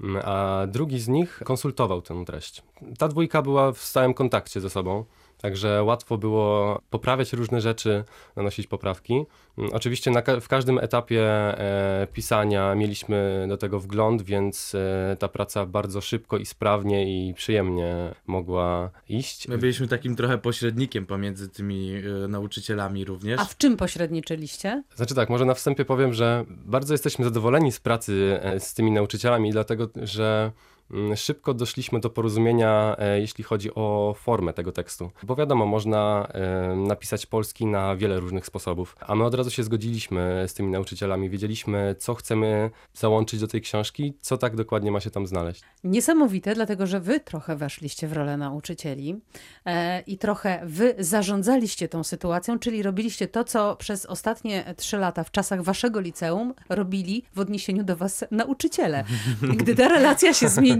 mm, 0.00 0.22
a 0.24 0.66
drugi 0.66 1.00
z 1.00 1.08
nich 1.08 1.40
konsultował 1.44 2.02
tę 2.02 2.24
treść. 2.26 2.62
Ta 2.98 3.08
dwójka 3.08 3.42
była 3.42 3.72
w 3.72 3.78
stałym 3.78 4.14
kontakcie 4.14 4.60
ze 4.60 4.70
sobą. 4.70 5.04
Także 5.42 5.82
łatwo 5.82 6.18
było 6.18 6.80
poprawiać 6.90 7.32
różne 7.32 7.60
rzeczy, 7.60 8.04
nanosić 8.36 8.66
poprawki. 8.66 9.24
Mm, 9.58 9.70
Oczywiście 9.72 10.10
na, 10.10 10.22
ka- 10.22 10.40
w 10.40 10.48
każdym 10.48 10.78
etapie 10.78 11.22
e, 11.58 12.06
pisania 12.12 12.74
mieliśmy 12.74 13.46
do 13.48 13.56
tego 13.56 13.80
wgląd, 13.80 14.22
więc 14.22 14.74
e, 14.74 15.16
ta 15.18 15.28
praca 15.28 15.66
bardzo 15.66 16.00
szybko 16.00 16.36
i 16.38 16.46
sprawnie 16.46 17.28
i 17.28 17.34
przyjemnie 17.34 17.94
mogła 18.26 18.90
iść. 19.08 19.48
My 19.48 19.58
byliśmy 19.58 19.88
takim 19.88 20.16
trochę 20.16 20.38
pośrednikiem 20.38 21.06
pomiędzy 21.06 21.48
tymi 21.48 21.92
e, 22.24 22.28
nauczycielami 22.28 23.04
również. 23.04 23.40
A 23.40 23.44
w 23.44 23.56
czym 23.56 23.76
pośredniczyliście? 23.76 24.82
Znaczy 24.94 25.14
tak, 25.14 25.30
może 25.30 25.44
na 25.44 25.54
wstępie 25.54 25.84
powiem, 25.84 26.14
że 26.14 26.44
bardzo 26.48 26.94
jesteśmy 26.94 27.24
zadowoleni 27.24 27.72
z 27.72 27.80
pracy 27.80 28.38
e, 28.42 28.60
z 28.60 28.74
tymi 28.74 28.90
nauczycielami, 28.90 29.50
dlatego 29.52 29.88
że 30.02 30.52
szybko 31.16 31.54
doszliśmy 31.54 32.00
do 32.00 32.10
porozumienia, 32.10 32.96
e, 32.98 33.20
jeśli 33.20 33.44
chodzi 33.44 33.74
o 33.74 34.14
formę 34.18 34.52
tego 34.52 34.72
tekstu. 34.72 35.10
Bo 35.22 35.36
wiadomo, 35.36 35.66
można 35.66 36.28
e, 36.32 36.76
napisać 36.76 37.26
polski 37.26 37.66
na 37.66 37.96
wiele 37.96 38.20
różnych 38.20 38.46
sposobów, 38.46 38.96
a 39.00 39.14
my 39.14 39.24
od 39.24 39.34
razu 39.34 39.50
się 39.50 39.62
zgodziliśmy 39.62 40.44
z 40.48 40.54
tymi 40.54 40.70
nauczycielami, 40.70 41.30
wiedzieliśmy, 41.30 41.96
co 41.98 42.14
chcemy 42.14 42.70
załączyć 42.94 43.40
do 43.40 43.48
tej 43.48 43.60
książki, 43.60 44.14
co 44.20 44.38
tak 44.38 44.56
dokładnie 44.56 44.90
ma 44.90 45.00
się 45.00 45.10
tam 45.10 45.26
znaleźć. 45.26 45.62
Niesamowite, 45.84 46.54
dlatego 46.54 46.86
że 46.86 47.00
wy 47.00 47.20
trochę 47.20 47.56
weszliście 47.56 48.08
w 48.08 48.12
rolę 48.12 48.36
nauczycieli 48.36 49.20
e, 49.66 50.00
i 50.00 50.18
trochę 50.18 50.60
wy 50.64 50.94
zarządzaliście 50.98 51.88
tą 51.88 52.04
sytuacją, 52.04 52.58
czyli 52.58 52.82
robiliście 52.82 53.28
to, 53.28 53.44
co 53.44 53.76
przez 53.76 54.06
ostatnie 54.06 54.74
trzy 54.76 54.96
lata 54.96 55.24
w 55.24 55.30
czasach 55.30 55.62
waszego 55.62 56.00
liceum 56.00 56.54
robili 56.68 57.24
w 57.34 57.40
odniesieniu 57.40 57.84
do 57.84 57.96
was 57.96 58.24
nauczyciele. 58.30 59.04
I 59.52 59.56
Gdy 59.56 59.74
ta 59.74 59.88
relacja 59.88 60.34
się 60.34 60.48
zmieniła, 60.48 60.79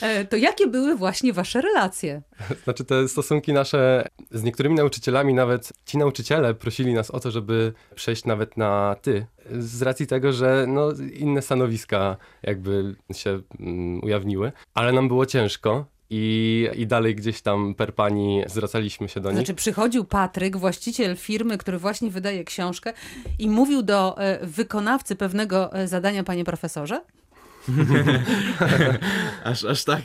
e, 0.00 0.24
to 0.24 0.36
jakie 0.36 0.66
były 0.66 0.96
właśnie 0.96 1.32
wasze 1.32 1.60
relacje? 1.60 2.22
Znaczy 2.64 2.84
te 2.84 3.08
stosunki 3.08 3.52
nasze 3.52 4.08
z 4.30 4.42
niektórymi 4.42 4.74
nauczycielami, 4.74 5.34
nawet 5.34 5.72
ci 5.86 5.98
nauczyciele 5.98 6.54
prosili 6.54 6.94
nas 6.94 7.10
o 7.10 7.20
to, 7.20 7.30
żeby 7.30 7.72
przejść 7.94 8.24
nawet 8.24 8.56
na 8.56 8.96
ty, 9.02 9.26
z 9.50 9.82
racji 9.82 10.06
tego, 10.06 10.32
że 10.32 10.64
no, 10.68 10.92
inne 11.14 11.42
stanowiska 11.42 12.16
jakby 12.42 12.94
się 13.12 13.40
mm, 13.60 14.04
ujawniły, 14.04 14.52
ale 14.74 14.92
nam 14.92 15.08
było 15.08 15.26
ciężko 15.26 15.94
i, 16.10 16.68
i 16.76 16.86
dalej 16.86 17.14
gdzieś 17.14 17.42
tam 17.42 17.74
per 17.74 17.94
pani 17.94 18.42
zwracaliśmy 18.46 19.08
się 19.08 19.20
do 19.20 19.30
nich. 19.30 19.38
Znaczy 19.38 19.54
przychodził 19.54 20.04
Patryk, 20.04 20.56
właściciel 20.56 21.16
firmy, 21.16 21.58
który 21.58 21.78
właśnie 21.78 22.10
wydaje 22.10 22.44
książkę 22.44 22.92
i 23.38 23.48
mówił 23.50 23.82
do 23.82 24.18
e, 24.18 24.46
wykonawcy 24.46 25.16
pewnego 25.16 25.72
e, 25.72 25.88
zadania, 25.88 26.24
panie 26.24 26.44
profesorze? 26.44 27.00
Aż, 29.44 29.64
aż, 29.64 29.84
tak, 29.84 30.02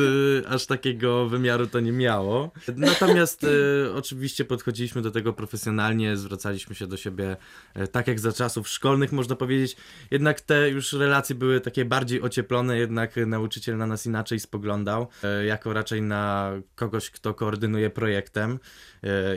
aż 0.54 0.66
takiego 0.66 1.28
wymiaru 1.28 1.66
to 1.66 1.80
nie 1.80 1.92
miało. 1.92 2.50
Natomiast 2.76 3.44
e, 3.44 3.48
oczywiście 3.94 4.44
podchodziliśmy 4.44 5.02
do 5.02 5.10
tego 5.10 5.32
profesjonalnie, 5.32 6.16
zwracaliśmy 6.16 6.74
się 6.74 6.86
do 6.86 6.96
siebie 6.96 7.36
e, 7.74 7.86
tak 7.86 8.08
jak 8.08 8.20
za 8.20 8.32
czasów 8.32 8.68
szkolnych, 8.68 9.12
można 9.12 9.36
powiedzieć. 9.36 9.76
Jednak 10.10 10.40
te 10.40 10.70
już 10.70 10.92
relacje 10.92 11.34
były 11.34 11.60
takie 11.60 11.84
bardziej 11.84 12.22
ocieplone, 12.22 12.78
jednak 12.78 13.16
nauczyciel 13.26 13.76
na 13.76 13.86
nas 13.86 14.06
inaczej 14.06 14.40
spoglądał, 14.40 15.06
e, 15.22 15.44
jako 15.44 15.72
raczej 15.72 16.02
na 16.02 16.52
kogoś, 16.74 17.10
kto 17.10 17.34
koordynuje 17.34 17.90
projektem 17.90 18.58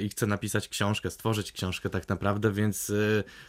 i 0.01 0.09
chce 0.09 0.27
napisać 0.27 0.67
książkę, 0.67 1.11
stworzyć 1.11 1.51
książkę 1.51 1.89
tak 1.89 2.09
naprawdę, 2.09 2.51
więc 2.51 2.91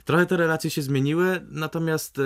trochę 0.05 0.27
te 0.27 0.37
relacje 0.37 0.71
się 0.71 0.83
zmieniły, 0.83 1.41
natomiast 1.51 2.21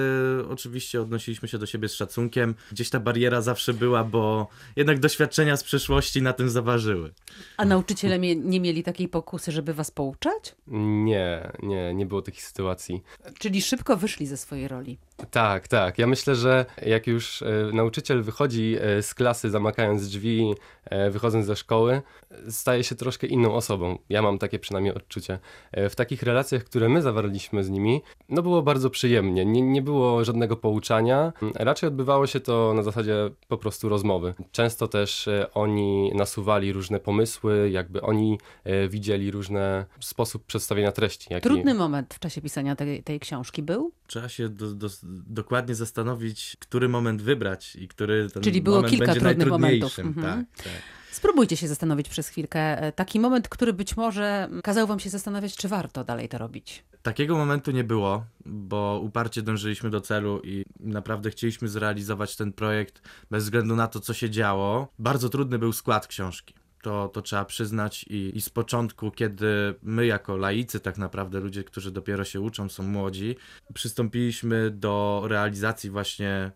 oczywiście 0.48 1.02
odnosiliśmy 1.02 1.48
się 1.48 1.58
do 1.58 1.66
siebie 1.66 1.81
siebie 1.82 1.88
z 1.88 1.94
szacunkiem. 1.94 2.54
Gdzieś 2.72 2.90
ta 2.90 3.00
bariera 3.00 3.40
zawsze 3.40 3.74
była, 3.74 4.04
bo 4.04 4.48
jednak 4.76 4.98
doświadczenia 4.98 5.56
z 5.56 5.64
przeszłości 5.64 6.22
na 6.22 6.32
tym 6.32 6.50
zaważyły. 6.50 7.12
A 7.56 7.64
nauczyciele 7.64 8.18
mie- 8.18 8.36
nie 8.36 8.60
mieli 8.60 8.82
takiej 8.82 9.08
pokusy, 9.08 9.52
żeby 9.52 9.74
was 9.74 9.90
pouczać? 9.90 10.54
Nie, 10.66 11.52
nie, 11.62 11.94
nie 11.94 12.06
było 12.06 12.22
takich 12.22 12.44
sytuacji. 12.44 13.02
Czyli 13.38 13.62
szybko 13.62 13.96
wyszli 13.96 14.26
ze 14.26 14.36
swojej 14.36 14.68
roli. 14.68 14.98
Tak, 15.30 15.68
tak. 15.68 15.98
Ja 15.98 16.06
myślę, 16.06 16.34
że 16.34 16.66
jak 16.82 17.06
już 17.06 17.42
e, 17.42 17.46
nauczyciel 17.72 18.22
wychodzi 18.22 18.76
e, 18.80 19.02
z 19.02 19.14
klasy, 19.14 19.50
zamykając 19.50 20.08
drzwi, 20.08 20.54
e, 20.84 21.10
wychodząc 21.10 21.46
ze 21.46 21.56
szkoły, 21.56 22.02
staje 22.48 22.84
się 22.84 22.94
troszkę 22.94 23.26
inną 23.26 23.54
osobą. 23.54 23.98
Ja 24.08 24.22
mam 24.22 24.38
takie 24.38 24.58
przynajmniej 24.58 24.94
odczucie. 24.94 25.38
W 25.72 25.94
takich 25.94 26.22
relacjach, 26.22 26.64
które 26.64 26.88
my 26.88 27.02
zawarliśmy 27.02 27.64
z 27.64 27.70
nimi, 27.70 28.02
no 28.28 28.42
było 28.42 28.62
bardzo 28.62 28.90
przyjemnie. 28.90 29.44
Nie, 29.44 29.62
nie 29.62 29.82
było 29.82 30.24
żadnego 30.24 30.56
pouczania. 30.56 31.32
Raczej 31.54 31.71
odbywało 31.86 32.26
się 32.26 32.40
to 32.40 32.74
na 32.74 32.82
zasadzie 32.82 33.30
po 33.48 33.58
prostu 33.58 33.88
rozmowy. 33.88 34.34
Często 34.52 34.88
też 34.88 35.28
e, 35.28 35.52
oni 35.54 36.12
nasuwali 36.14 36.72
różne 36.72 37.00
pomysły, 37.00 37.70
jakby 37.70 38.02
oni 38.02 38.38
e, 38.64 38.88
widzieli 38.88 39.30
różne 39.30 39.86
sposób 40.00 40.44
przedstawienia 40.46 40.92
treści. 40.92 41.32
Jaki... 41.32 41.42
Trudny 41.42 41.74
moment 41.74 42.14
w 42.14 42.18
czasie 42.18 42.40
pisania 42.40 42.76
tej, 42.76 43.02
tej 43.02 43.20
książki 43.20 43.62
był? 43.62 43.92
Trzeba 44.06 44.28
się 44.28 44.48
do, 44.48 44.74
do, 44.74 44.88
dokładnie 45.26 45.74
zastanowić, 45.74 46.56
który 46.60 46.88
moment 46.88 47.22
wybrać 47.22 47.76
i 47.76 47.88
który 47.88 48.30
ten 48.30 48.42
Czyli 48.42 48.62
było 48.62 48.76
moment 48.76 48.90
kilka 48.90 49.06
będzie 49.06 49.20
trudnych 49.20 49.48
najtrudniejszym. 49.48 50.06
momentów. 50.06 50.24
Mhm. 50.24 50.46
Tak, 50.46 50.64
tak. 50.64 51.01
Spróbujcie 51.12 51.56
się 51.56 51.68
zastanowić 51.68 52.08
przez 52.08 52.28
chwilkę. 52.28 52.82
E, 52.82 52.92
Taki 52.92 53.20
moment, 53.20 53.48
który 53.48 53.72
być 53.72 53.96
może 53.96 54.48
kazał 54.62 54.86
wam 54.86 55.00
się 55.00 55.10
zastanawiać, 55.10 55.56
czy 55.56 55.68
warto 55.68 56.04
dalej 56.04 56.28
to 56.28 56.38
robić. 56.38 56.84
Takiego 57.02 57.36
momentu 57.36 57.70
nie 57.70 57.84
było, 57.84 58.24
bo 58.46 59.00
uparcie 59.02 59.42
dążyliśmy 59.42 59.90
do 59.90 60.00
celu 60.00 60.40
i 60.44 60.64
naprawdę 60.80 61.30
chcieliśmy 61.30 61.68
zrealizować 61.68 62.36
ten 62.36 62.52
projekt 62.52 63.02
bez 63.30 63.44
względu 63.44 63.76
na 63.76 63.86
to, 63.88 64.00
co 64.00 64.14
się 64.14 64.30
działo. 64.30 64.88
Bardzo 64.98 65.28
trudny 65.28 65.58
był 65.58 65.72
skład 65.72 66.06
książki. 66.06 66.54
To, 66.82 67.08
to 67.08 67.22
trzeba 67.22 67.44
przyznać 67.44 68.04
I, 68.10 68.32
i 68.34 68.40
z 68.40 68.50
początku, 68.50 69.10
kiedy 69.10 69.74
my 69.82 70.06
jako 70.06 70.36
laicy, 70.36 70.80
tak 70.80 70.98
naprawdę 70.98 71.40
ludzie, 71.40 71.64
którzy 71.64 71.90
dopiero 71.90 72.24
się 72.24 72.40
uczą, 72.40 72.68
są 72.68 72.82
młodzi, 72.82 73.36
przystąpiliśmy 73.74 74.70
do 74.70 75.22
realizacji 75.26 75.90
właśnie 75.90 76.52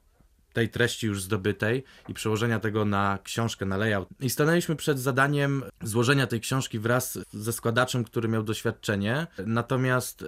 tej 0.56 0.68
treści 0.68 1.06
już 1.06 1.22
zdobytej 1.22 1.84
i 2.08 2.14
przełożenia 2.14 2.60
tego 2.60 2.84
na 2.84 3.18
książkę, 3.22 3.66
na 3.66 3.76
layout. 3.76 4.08
I 4.20 4.30
stanęliśmy 4.30 4.76
przed 4.76 4.98
zadaniem 4.98 5.64
złożenia 5.82 6.26
tej 6.26 6.40
książki 6.40 6.78
wraz 6.78 7.18
ze 7.32 7.52
składaczem, 7.52 8.04
który 8.04 8.28
miał 8.28 8.42
doświadczenie. 8.42 9.26
Natomiast 9.46 10.22
e, 10.22 10.26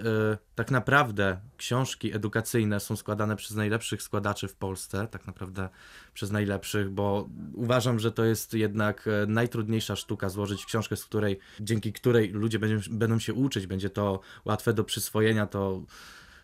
tak 0.55 0.71
naprawdę 0.71 1.41
książki 1.57 2.15
edukacyjne 2.15 2.81
są 2.81 2.97
składane 2.97 3.37
przez 3.37 3.57
najlepszych 3.57 4.03
składaczy 4.03 4.49
w 4.49 4.55
Polsce, 4.55 5.09
tak 5.11 5.27
naprawdę 5.27 5.69
przez 6.15 6.31
najlepszych, 6.31 6.91
bo 6.91 7.29
uważam, 7.55 7.99
że 7.99 8.13
to 8.13 8.25
jest 8.25 8.55
jednak 8.55 9.09
e, 9.09 9.27
najtrudniejsza 9.27 9.97
sztuka 9.97 10.29
złożyć 10.29 10.65
książkę, 10.65 10.97
z 10.97 11.05
której, 11.05 11.39
dzięki 11.61 11.93
której 11.93 12.31
ludzie 12.31 12.59
będą, 12.59 12.81
będą 12.91 13.19
się 13.19 13.35
uczyć, 13.35 13.67
będzie 13.67 13.91
to 13.91 14.21
łatwe 14.45 14.73
do 14.73 14.85
przyswojenia, 14.85 15.47
to 15.47 15.83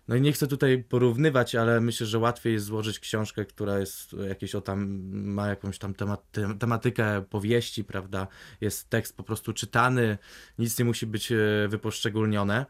no 0.08 0.16
i 0.16 0.20
nie 0.20 0.32
chcę 0.32 0.46
tutaj 0.46 0.84
porównywać, 0.88 1.54
ale 1.54 1.80
myślę, 1.80 2.06
że 2.06 2.18
łatwiej 2.18 2.52
jest 2.52 2.66
złożyć 2.66 2.98
książkę, 2.98 3.44
która 3.44 3.78
jest 3.78 4.12
jakieś 4.28 4.54
o 4.54 4.60
tam, 4.60 5.00
ma 5.12 5.48
jakąś 5.48 5.78
tam 5.78 5.94
temat, 5.94 6.32
tem- 6.32 6.58
tematykę 6.58 7.24
powieści, 7.30 7.84
prawda? 7.84 8.26
Jest 8.60 8.90
tekst 8.90 9.16
po 9.16 9.22
prostu 9.22 9.52
czytany, 9.52 10.18
nic 10.58 10.78
nie 10.78 10.84
musi 10.84 11.06
być 11.06 11.32
e, 11.32 11.36
wyposzczególnione. 11.68 12.66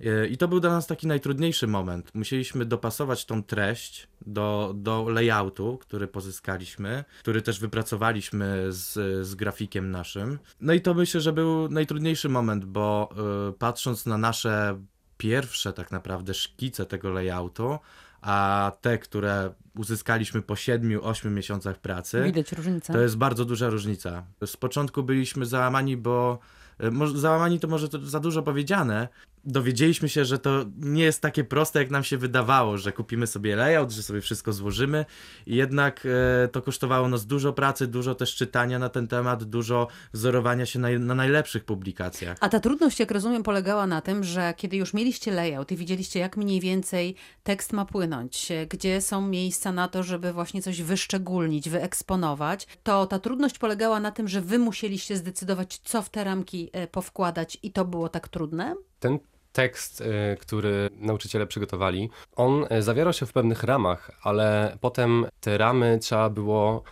E, 0.00 0.26
I 0.26 0.36
to 0.36 0.48
był 0.48 0.60
dla 0.60 0.70
nas 0.70 0.86
taki 0.86 1.06
najtrudniejszy 1.06 1.66
moment. 1.66 2.14
Musieliśmy 2.14 2.64
dopasować 2.64 3.24
tą 3.24 3.42
treść 3.42 4.08
do, 4.26 4.72
do 4.76 5.08
layoutu, 5.08 5.78
który 5.78 6.08
pozyskaliśmy, 6.08 7.04
który 7.20 7.42
też 7.42 7.60
wypracowaliśmy 7.60 8.72
z, 8.72 8.92
z 9.26 9.34
grafikiem 9.34 9.90
naszym. 9.90 10.38
No 10.60 10.72
i 10.72 10.80
to 10.80 10.94
myślę, 10.94 11.20
że 11.20 11.32
był 11.32 11.68
najtrudniejszy 11.68 12.28
moment, 12.28 12.64
bo 12.64 13.08
e, 13.48 13.52
patrząc 13.52 14.06
na 14.06 14.18
nasze 14.18 14.80
pierwsze 15.18 15.72
tak 15.72 15.90
naprawdę 15.90 16.34
szkice 16.34 16.86
tego 16.86 17.10
layoutu, 17.10 17.78
a 18.20 18.72
te, 18.80 18.98
które 18.98 19.50
uzyskaliśmy 19.76 20.42
po 20.42 20.54
7-8 20.54 21.30
miesiącach 21.30 21.78
pracy, 21.78 22.22
Widać 22.24 22.52
różnicę. 22.52 22.92
to 22.92 23.00
jest 23.00 23.16
bardzo 23.16 23.44
duża 23.44 23.68
różnica. 23.68 24.24
Z 24.46 24.56
początku 24.56 25.02
byliśmy 25.02 25.46
załamani, 25.46 25.96
bo 25.96 26.38
e, 26.80 26.90
załamani 27.14 27.60
to 27.60 27.68
może 27.68 27.88
to 27.88 27.98
za 27.98 28.20
dużo 28.20 28.42
powiedziane. 28.42 29.08
Dowiedzieliśmy 29.50 30.08
się, 30.08 30.24
że 30.24 30.38
to 30.38 30.64
nie 30.78 31.04
jest 31.04 31.20
takie 31.20 31.44
proste, 31.44 31.78
jak 31.78 31.90
nam 31.90 32.04
się 32.04 32.18
wydawało, 32.18 32.78
że 32.78 32.92
kupimy 32.92 33.26
sobie 33.26 33.56
layout, 33.56 33.90
że 33.90 34.02
sobie 34.02 34.20
wszystko 34.20 34.52
złożymy. 34.52 35.04
I 35.46 35.56
jednak 35.56 36.06
e, 36.44 36.48
to 36.48 36.62
kosztowało 36.62 37.08
nas 37.08 37.26
dużo 37.26 37.52
pracy, 37.52 37.86
dużo 37.86 38.14
też 38.14 38.34
czytania 38.34 38.78
na 38.78 38.88
ten 38.88 39.08
temat, 39.08 39.44
dużo 39.44 39.88
wzorowania 40.12 40.66
się 40.66 40.78
na, 40.78 40.88
na 40.98 41.14
najlepszych 41.14 41.64
publikacjach. 41.64 42.38
A 42.40 42.48
ta 42.48 42.60
trudność, 42.60 43.00
jak 43.00 43.10
rozumiem, 43.10 43.42
polegała 43.42 43.86
na 43.86 44.00
tym, 44.00 44.24
że 44.24 44.54
kiedy 44.56 44.76
już 44.76 44.94
mieliście 44.94 45.32
layout 45.32 45.72
i 45.72 45.76
widzieliście, 45.76 46.20
jak 46.20 46.36
mniej 46.36 46.60
więcej 46.60 47.14
tekst 47.42 47.72
ma 47.72 47.84
płynąć, 47.84 48.50
e, 48.50 48.66
gdzie 48.66 49.00
są 49.00 49.28
miejsca 49.28 49.72
na 49.72 49.88
to, 49.88 50.02
żeby 50.02 50.32
właśnie 50.32 50.62
coś 50.62 50.82
wyszczególnić, 50.82 51.70
wyeksponować, 51.70 52.66
to 52.82 53.06
ta 53.06 53.18
trudność 53.18 53.58
polegała 53.58 54.00
na 54.00 54.10
tym, 54.10 54.28
że 54.28 54.40
wy 54.40 54.58
musieliście 54.58 55.16
zdecydować, 55.16 55.78
co 55.78 56.02
w 56.02 56.10
te 56.10 56.24
ramki 56.24 56.70
e, 56.72 56.86
powkładać 56.86 57.58
i 57.62 57.72
to 57.72 57.84
było 57.84 58.08
tak 58.08 58.28
trudne? 58.28 58.74
Ten 59.00 59.18
tekst, 59.58 60.00
y, 60.00 60.36
który 60.40 60.90
nauczyciele 61.00 61.46
przygotowali, 61.46 62.10
on 62.36 62.66
y, 62.72 62.82
zawierał 62.82 63.12
się 63.12 63.26
w 63.26 63.32
pewnych 63.32 63.62
ramach, 63.62 64.10
ale 64.22 64.76
potem 64.80 65.26
te 65.40 65.58
ramy 65.58 65.98
trzeba 66.02 66.30
było 66.30 66.82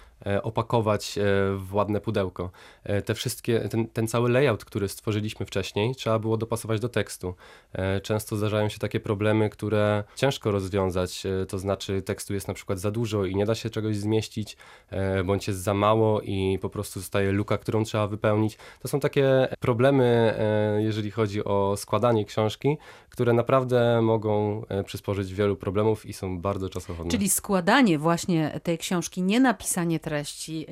opakować 0.43 1.19
e, 1.19 1.23
w 1.57 1.75
ładne 1.75 2.01
pudełko. 2.01 2.51
E, 2.85 3.03
Te 3.03 3.15
wszystkie, 3.15 3.61
ten, 3.61 3.89
ten 3.89 4.09
cały 4.09 4.31
layout, 4.31 4.65
który 4.65 4.89
stworzyliśmy 4.89 5.47
wcześniej, 5.47 5.95
trzeba 5.95 6.19
było 6.19 6.37
dopasować 6.37 6.81
do 6.81 6.89
tekstu. 6.89 7.35
E, 7.73 8.01
Często 8.01 8.37
zdarzają 8.37 8.69
się 8.69 8.79
takie 8.79 9.01
problemy, 9.01 9.51
które 9.51 10.05
ciężko 10.17 10.51
rozwiązać, 10.51 11.27
e, 11.27 11.47
to 11.47 11.59
znaczy 11.59 12.03
tekstu 12.03 12.35
jest 12.35 12.49
na 12.49 12.55
przykład 12.55 12.79
za 12.79 12.91
dużo 12.91 13.25
i 13.25 13.37
nie 13.37 13.47
da 13.47 13.55
się 13.55 13.71
czegoś 13.71 13.97
zmieścić, 13.97 14.57
e, 14.91 15.25
bądź 15.25 15.49
jest 15.49 15.61
za 15.61 15.75
mało 15.75 16.21
i 16.21 16.59
po 16.62 16.71
prostu 16.71 17.01
zostaje 17.01 17.33
luka, 17.33 17.59
którą 17.59 17.85
trzeba 17.85 18.07
wypełnić. 18.07 18.59
To 18.81 18.89
są 18.89 19.01
takie 19.01 19.49
problemy, 19.61 20.05
e, 20.39 20.83
jeżeli 20.83 21.11
chodzi 21.11 21.45
o 21.45 21.75
składanie 21.77 22.25
książki, 22.25 22.79
które 23.11 23.33
naprawdę 23.33 24.03
mogą 24.03 24.62
e, 24.69 24.85
przysporzyć 24.85 25.35
wielu 25.35 25.57
problemów 25.57 26.07
i 26.07 26.12
są 26.12 26.41
bardzo 26.41 26.69
czasochłonne. 26.69 27.11
Czyli 27.11 27.29
składanie 27.29 27.99
właśnie 27.99 28.61
tej 28.62 28.79
książki, 28.79 29.23
nie 29.23 29.41
napisanie 29.41 30.01
treści, 30.01 30.15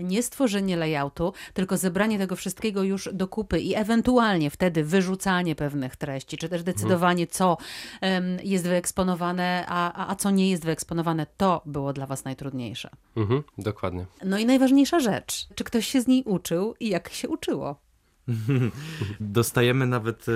nie 0.02 0.22
stworzenie 0.22 0.76
layoutu, 0.76 1.32
tylko 1.54 1.76
zebranie 1.76 2.18
tego 2.18 2.36
wszystkiego 2.36 2.82
już 2.82 3.08
do 3.12 3.28
kupy 3.28 3.60
i 3.60 3.74
ewentualnie 3.74 4.50
wtedy 4.50 4.84
wyrzucanie 4.84 5.54
pewnych 5.54 5.96
treści, 5.96 6.36
czy 6.36 6.48
też 6.48 6.62
decydowanie, 6.62 7.26
co 7.26 7.56
em, 8.00 8.38
jest 8.42 8.64
wyeksponowane, 8.64 9.64
a, 9.68 9.92
a, 9.92 10.10
a 10.10 10.14
co 10.14 10.30
nie 10.30 10.50
jest 10.50 10.64
wyeksponowane, 10.64 11.26
to 11.36 11.62
było 11.66 11.92
dla 11.92 12.06
Was 12.06 12.24
najtrudniejsze. 12.24 12.90
Mhm, 13.16 13.42
dokładnie. 13.58 14.06
No 14.24 14.38
i 14.38 14.46
najważniejsza 14.46 15.00
rzecz, 15.00 15.46
czy 15.54 15.64
ktoś 15.64 15.86
się 15.86 16.00
z 16.00 16.06
niej 16.06 16.22
uczył 16.24 16.74
i 16.80 16.88
jak 16.88 17.08
się 17.08 17.28
uczyło? 17.28 17.80
Dostajemy 19.20 19.86
nawet 19.86 20.26
e, 20.28 20.32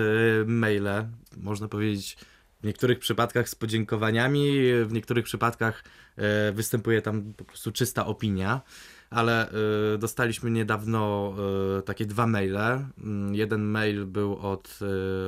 maile, 0.46 1.08
można 1.36 1.68
powiedzieć, 1.68 2.16
w 2.60 2.66
niektórych 2.66 2.98
przypadkach 2.98 3.48
z 3.48 3.54
podziękowaniami, 3.54 4.50
w 4.84 4.92
niektórych 4.92 5.24
przypadkach 5.24 5.84
e, 6.16 6.52
występuje 6.52 7.02
tam 7.02 7.34
po 7.34 7.44
prostu 7.44 7.72
czysta 7.72 8.06
opinia. 8.06 8.60
Ale 9.10 9.50
e, 9.94 9.98
dostaliśmy 9.98 10.50
niedawno 10.50 11.34
e, 11.78 11.82
takie 11.82 12.06
dwa 12.06 12.26
maile. 12.26 12.56
Mm, 12.98 13.34
Jeden 13.34 13.62
mail 13.62 14.06
był 14.06 14.36
od, 14.36 14.78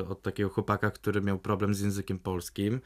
e, 0.00 0.08
od 0.08 0.22
takiego 0.22 0.48
chłopaka, 0.50 0.90
który 0.90 1.20
miał 1.20 1.38
problem 1.38 1.74
z 1.74 1.80
językiem 1.80 2.18
polskim. 2.18 2.80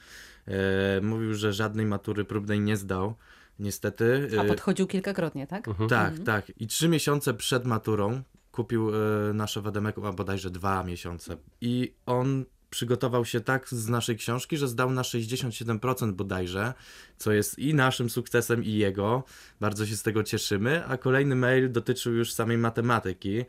E, 0.48 1.00
Mówił, 1.00 1.35
że 1.35 1.52
żadnej 1.52 1.87
matury 1.87 2.24
próbnej 2.24 2.61
nie 2.61 2.76
zdał, 2.76 3.14
niestety. 3.59 4.28
A 4.38 4.42
E, 4.42 4.46
podchodził 4.48 4.87
kilkakrotnie, 4.87 5.46
tak? 5.46 5.68
Mhm. 5.68 5.88
tak, 5.88 6.18
tak. 6.18 6.52
I 6.61 6.66
trzy 6.66 6.88
miesiące 6.88 7.35
przed 7.35 7.64
maturą 7.64 8.22
kupił 8.52 8.90
e, 8.90 9.33
nasze 9.33 9.61
Wademeku, 9.62 10.07
a 10.07 10.12
bodajże 10.12 10.50
dwa 10.50 10.85
miesiące. 10.85 11.37
I 11.61 11.94
on 12.07 12.44
przygotował 12.70 13.24
się 13.24 13.40
tak 13.40 13.68
z 13.68 13.88
naszej 13.88 14.16
książki, 14.16 14.57
że 14.57 14.68
zdał 14.68 14.90
na 14.90 15.03
67% 15.03 16.12
bodajże, 16.12 16.74
co 17.18 17.33
jest 17.33 17.59
i 17.59 17.74
naszym 17.74 18.11
sukcesem, 18.11 18.64
i 18.64 18.72
jego. 18.72 19.24
Bardzo 19.61 19.87
się 19.87 19.96
z 19.96 20.03
tego 20.03 20.22
cieszymy. 20.22 20.87
A 20.87 20.96
kolejny 20.96 21.35
mail 21.35 21.72
dotyczył 21.72 22.14
już 22.14 22.33
samej 22.33 22.59
matematyki. 22.59 23.44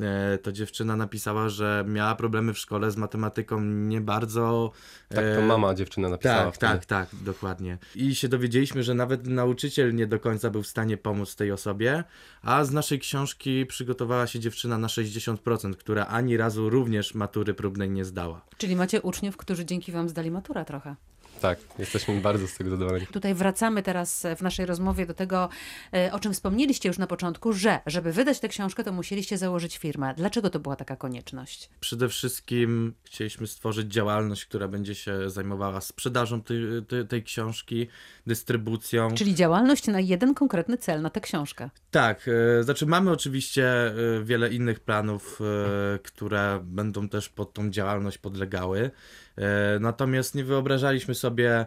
E, 0.00 0.38
To 0.38 0.52
dziewczyna 0.52 0.96
napisała, 0.96 1.48
że 1.48 1.84
miała 1.88 2.14
problemy 2.14 2.54
w 2.54 2.58
szkole 2.58 2.90
z 2.90 2.96
matematyką 2.96 3.60
nie 3.64 4.00
bardzo. 4.00 4.72
Tak 5.08 5.18
to 5.18 5.42
e, 5.42 5.46
mama 5.46 5.74
dziewczyna 5.74 6.08
napisała 6.08 6.44
tak, 6.44 6.54
wtedy. 6.54 6.72
tak, 6.72 6.84
tak, 6.86 7.08
dokładnie. 7.22 7.78
I 7.94 8.14
się 8.14 8.28
dowiedzieliśmy, 8.28 8.82
że 8.82 8.94
nawet 8.94 9.26
nauczyciel 9.26 9.94
nie 9.94 10.06
do 10.06 10.20
końca 10.20 10.50
był 10.50 10.62
w 10.62 10.66
stanie 10.66 10.96
pomóc 10.96 11.36
tej 11.36 11.52
osobie, 11.52 12.04
a 12.42 12.64
z 12.64 12.70
naszej 12.72 12.98
książki 12.98 13.66
przygotowała 13.66 14.26
się 14.26 14.40
dziewczyna 14.40 14.78
na 14.78 14.88
60%, 14.88 15.74
która 15.76 16.06
ani 16.06 16.36
razu 16.36 16.70
również 16.70 17.14
matury 17.14 17.54
próbnej 17.54 17.90
nie 17.90 18.04
zdała. 18.04 18.40
Czyli 18.58 18.76
macie 18.76 19.02
uczniów, 19.02 19.36
którzy 19.36 19.64
dzięki 19.64 19.92
Wam 19.92 20.08
zdali 20.08 20.30
maturę 20.30 20.64
trochę. 20.64 20.96
Tak, 21.42 21.58
jesteśmy 21.78 22.20
bardzo 22.20 22.48
z 22.48 22.54
tego 22.54 22.70
zadowoleni. 22.70 23.06
Tutaj 23.06 23.34
wracamy 23.34 23.82
teraz 23.82 24.26
w 24.36 24.42
naszej 24.42 24.66
rozmowie 24.66 25.06
do 25.06 25.14
tego, 25.14 25.48
e, 25.94 26.12
o 26.12 26.18
czym 26.18 26.32
wspomnieliście 26.32 26.88
już 26.88 26.98
na 26.98 27.06
początku, 27.06 27.52
że 27.52 27.80
żeby 27.86 28.12
wydać 28.12 28.40
tę 28.40 28.48
książkę, 28.48 28.84
to 28.84 28.92
musieliście 28.92 29.38
założyć 29.38 29.78
firmę. 29.78 30.14
Dlaczego 30.16 30.50
to 30.50 30.60
była 30.60 30.76
taka 30.76 30.96
konieczność? 30.96 31.70
Przede 31.80 32.08
wszystkim 32.08 32.94
chcieliśmy 33.04 33.46
stworzyć 33.46 33.92
działalność, 33.92 34.44
która 34.44 34.68
będzie 34.68 34.94
się 34.94 35.30
zajmowała 35.30 35.80
sprzedażą 35.80 36.42
tej, 36.42 36.58
tej, 36.88 37.06
tej 37.06 37.22
książki, 37.22 37.86
dystrybucją. 38.26 39.14
Czyli 39.14 39.34
działalność 39.34 39.86
na 39.86 40.00
jeden 40.00 40.34
konkretny 40.34 40.78
cel, 40.78 41.02
na 41.02 41.10
tę 41.10 41.20
książkę. 41.20 41.70
Tak, 41.90 42.28
e, 42.58 42.62
znaczy 42.62 42.86
mamy 42.86 43.10
oczywiście 43.10 43.66
e, 43.66 43.94
wiele 44.24 44.52
innych 44.52 44.80
planów, 44.80 45.40
e, 45.40 45.98
które 45.98 46.60
będą 46.64 47.08
też 47.08 47.28
pod 47.28 47.52
tą 47.52 47.70
działalność 47.70 48.18
podlegały. 48.18 48.90
E, 49.38 49.78
Natomiast 49.80 50.34
nie 50.34 50.44
wyobrażaliśmy 50.44 51.14
sobie 51.14 51.50
e, 51.60 51.66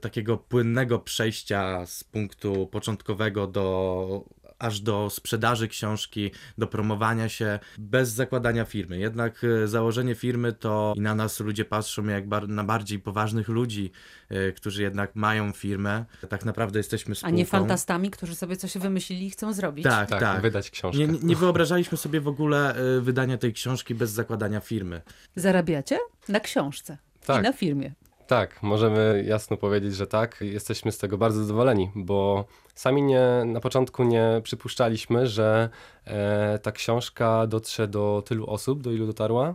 takiego 0.00 0.36
płynnego 0.36 0.98
przejścia 0.98 1.86
z 1.86 2.04
punktu 2.04 2.66
początkowego 2.66 3.46
do 3.46 4.24
aż 4.62 4.80
do 4.80 5.10
sprzedaży 5.10 5.68
książki, 5.68 6.30
do 6.58 6.66
promowania 6.66 7.28
się 7.28 7.58
bez 7.78 8.08
zakładania 8.10 8.64
firmy. 8.64 8.98
Jednak 8.98 9.44
e, 9.44 9.68
założenie 9.68 10.14
firmy 10.14 10.52
to 10.52 10.92
i 10.96 11.00
na 11.00 11.14
nas 11.14 11.40
ludzie 11.40 11.64
patrzą 11.64 12.04
jak 12.06 12.28
bar- 12.28 12.48
na 12.48 12.64
bardziej 12.64 12.98
poważnych 12.98 13.48
ludzi, 13.48 13.90
e, 14.28 14.52
którzy 14.52 14.82
jednak 14.82 15.16
mają 15.16 15.52
firmę. 15.52 16.04
Tak 16.28 16.44
naprawdę 16.44 16.78
jesteśmy 16.78 17.12
A 17.12 17.14
spółką. 17.14 17.36
nie 17.36 17.46
fantastami, 17.46 18.10
którzy 18.10 18.34
sobie 18.34 18.56
coś 18.56 18.78
wymyślili 18.78 19.26
i 19.26 19.30
chcą 19.30 19.52
zrobić. 19.52 19.84
Tak, 19.84 20.08
Tak, 20.10 20.20
tak. 20.20 20.42
wydać 20.42 20.70
książkę. 20.70 20.98
Nie, 20.98 21.06
nie 21.22 21.36
wyobrażaliśmy 21.36 21.98
sobie 21.98 22.20
w 22.20 22.28
ogóle 22.28 22.74
e, 22.74 23.00
wydania 23.00 23.38
tej 23.38 23.52
książki 23.52 23.94
bez 23.94 24.10
zakładania 24.10 24.60
firmy. 24.60 25.02
Zarabiacie 25.36 25.98
na 26.28 26.40
książce 26.40 26.98
i 27.22 27.26
Tak. 27.26 27.42
na 27.42 27.52
firmie. 27.52 27.92
Tak, 28.26 28.62
możemy 28.62 29.24
jasno 29.26 29.56
powiedzieć, 29.56 29.94
że 29.94 30.06
tak. 30.06 30.38
Jesteśmy 30.40 30.92
z 30.92 30.98
tego 30.98 31.18
bardzo 31.18 31.40
zadowoleni, 31.44 31.90
bo 31.94 32.44
sami 32.74 33.02
nie, 33.02 33.22
na 33.46 33.60
początku 33.60 34.04
nie 34.04 34.40
przypuszczaliśmy, 34.42 35.26
że 35.26 35.68
e, 36.04 36.58
ta 36.58 36.72
książka 36.72 37.46
dotrze 37.46 37.88
do 37.88 38.22
tylu 38.26 38.46
osób, 38.46 38.82
do 38.82 38.90
ilu 38.92 39.06
dotarła. 39.06 39.54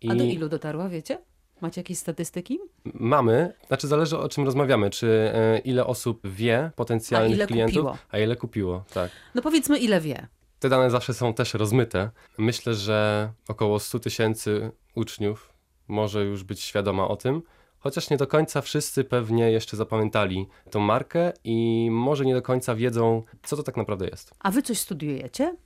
I 0.00 0.10
A 0.10 0.14
do 0.14 0.24
ilu 0.24 0.48
dotarła, 0.48 0.88
wiecie? 0.88 1.18
Macie 1.60 1.80
jakieś 1.80 1.98
statystyki? 1.98 2.58
mamy, 2.94 3.52
znaczy 3.66 3.86
zależy 3.88 4.18
o 4.18 4.28
czym 4.28 4.44
rozmawiamy, 4.44 4.90
czy 4.90 5.30
e, 5.34 5.58
ile 5.58 5.86
osób 5.86 6.20
wie 6.24 6.70
potencjalnych 6.76 7.32
A 7.32 7.34
ile 7.34 7.46
klientów, 7.46 7.74
kupiło? 7.76 7.96
a 8.10 8.18
ile 8.18 8.36
kupiło, 8.36 8.84
tak. 8.94 9.10
No 9.34 9.42
powiedzmy, 9.42 9.78
ile 9.78 10.00
wie. 10.00 10.26
Te 10.58 10.68
dane 10.68 10.90
zawsze 10.90 11.14
są 11.14 11.34
też 11.34 11.54
rozmyte. 11.54 12.10
Myślę, 12.38 12.74
że 12.74 13.30
około 13.48 13.78
100 13.80 13.98
tysięcy 13.98 14.70
uczniów 14.94 15.52
może 15.88 16.24
już 16.24 16.44
być 16.44 16.60
świadoma 16.60 17.08
o 17.08 17.16
tym, 17.16 17.42
chociaż 17.78 18.10
nie 18.10 18.16
do 18.16 18.26
końca 18.26 18.60
wszyscy 18.60 19.04
pewnie 19.04 19.50
jeszcze 19.50 19.76
zapamiętali 19.76 20.46
tą 20.70 20.80
markę 20.80 21.32
i 21.44 21.88
może 21.92 22.24
nie 22.24 22.34
do 22.34 22.42
końca 22.42 22.74
wiedzą, 22.74 23.22
co 23.42 23.56
to 23.56 23.62
tak 23.62 23.76
naprawdę 23.76 24.06
jest. 24.06 24.34
A 24.38 24.50
wy 24.50 24.62
coś 24.62 24.78
studiujecie? 24.78 25.56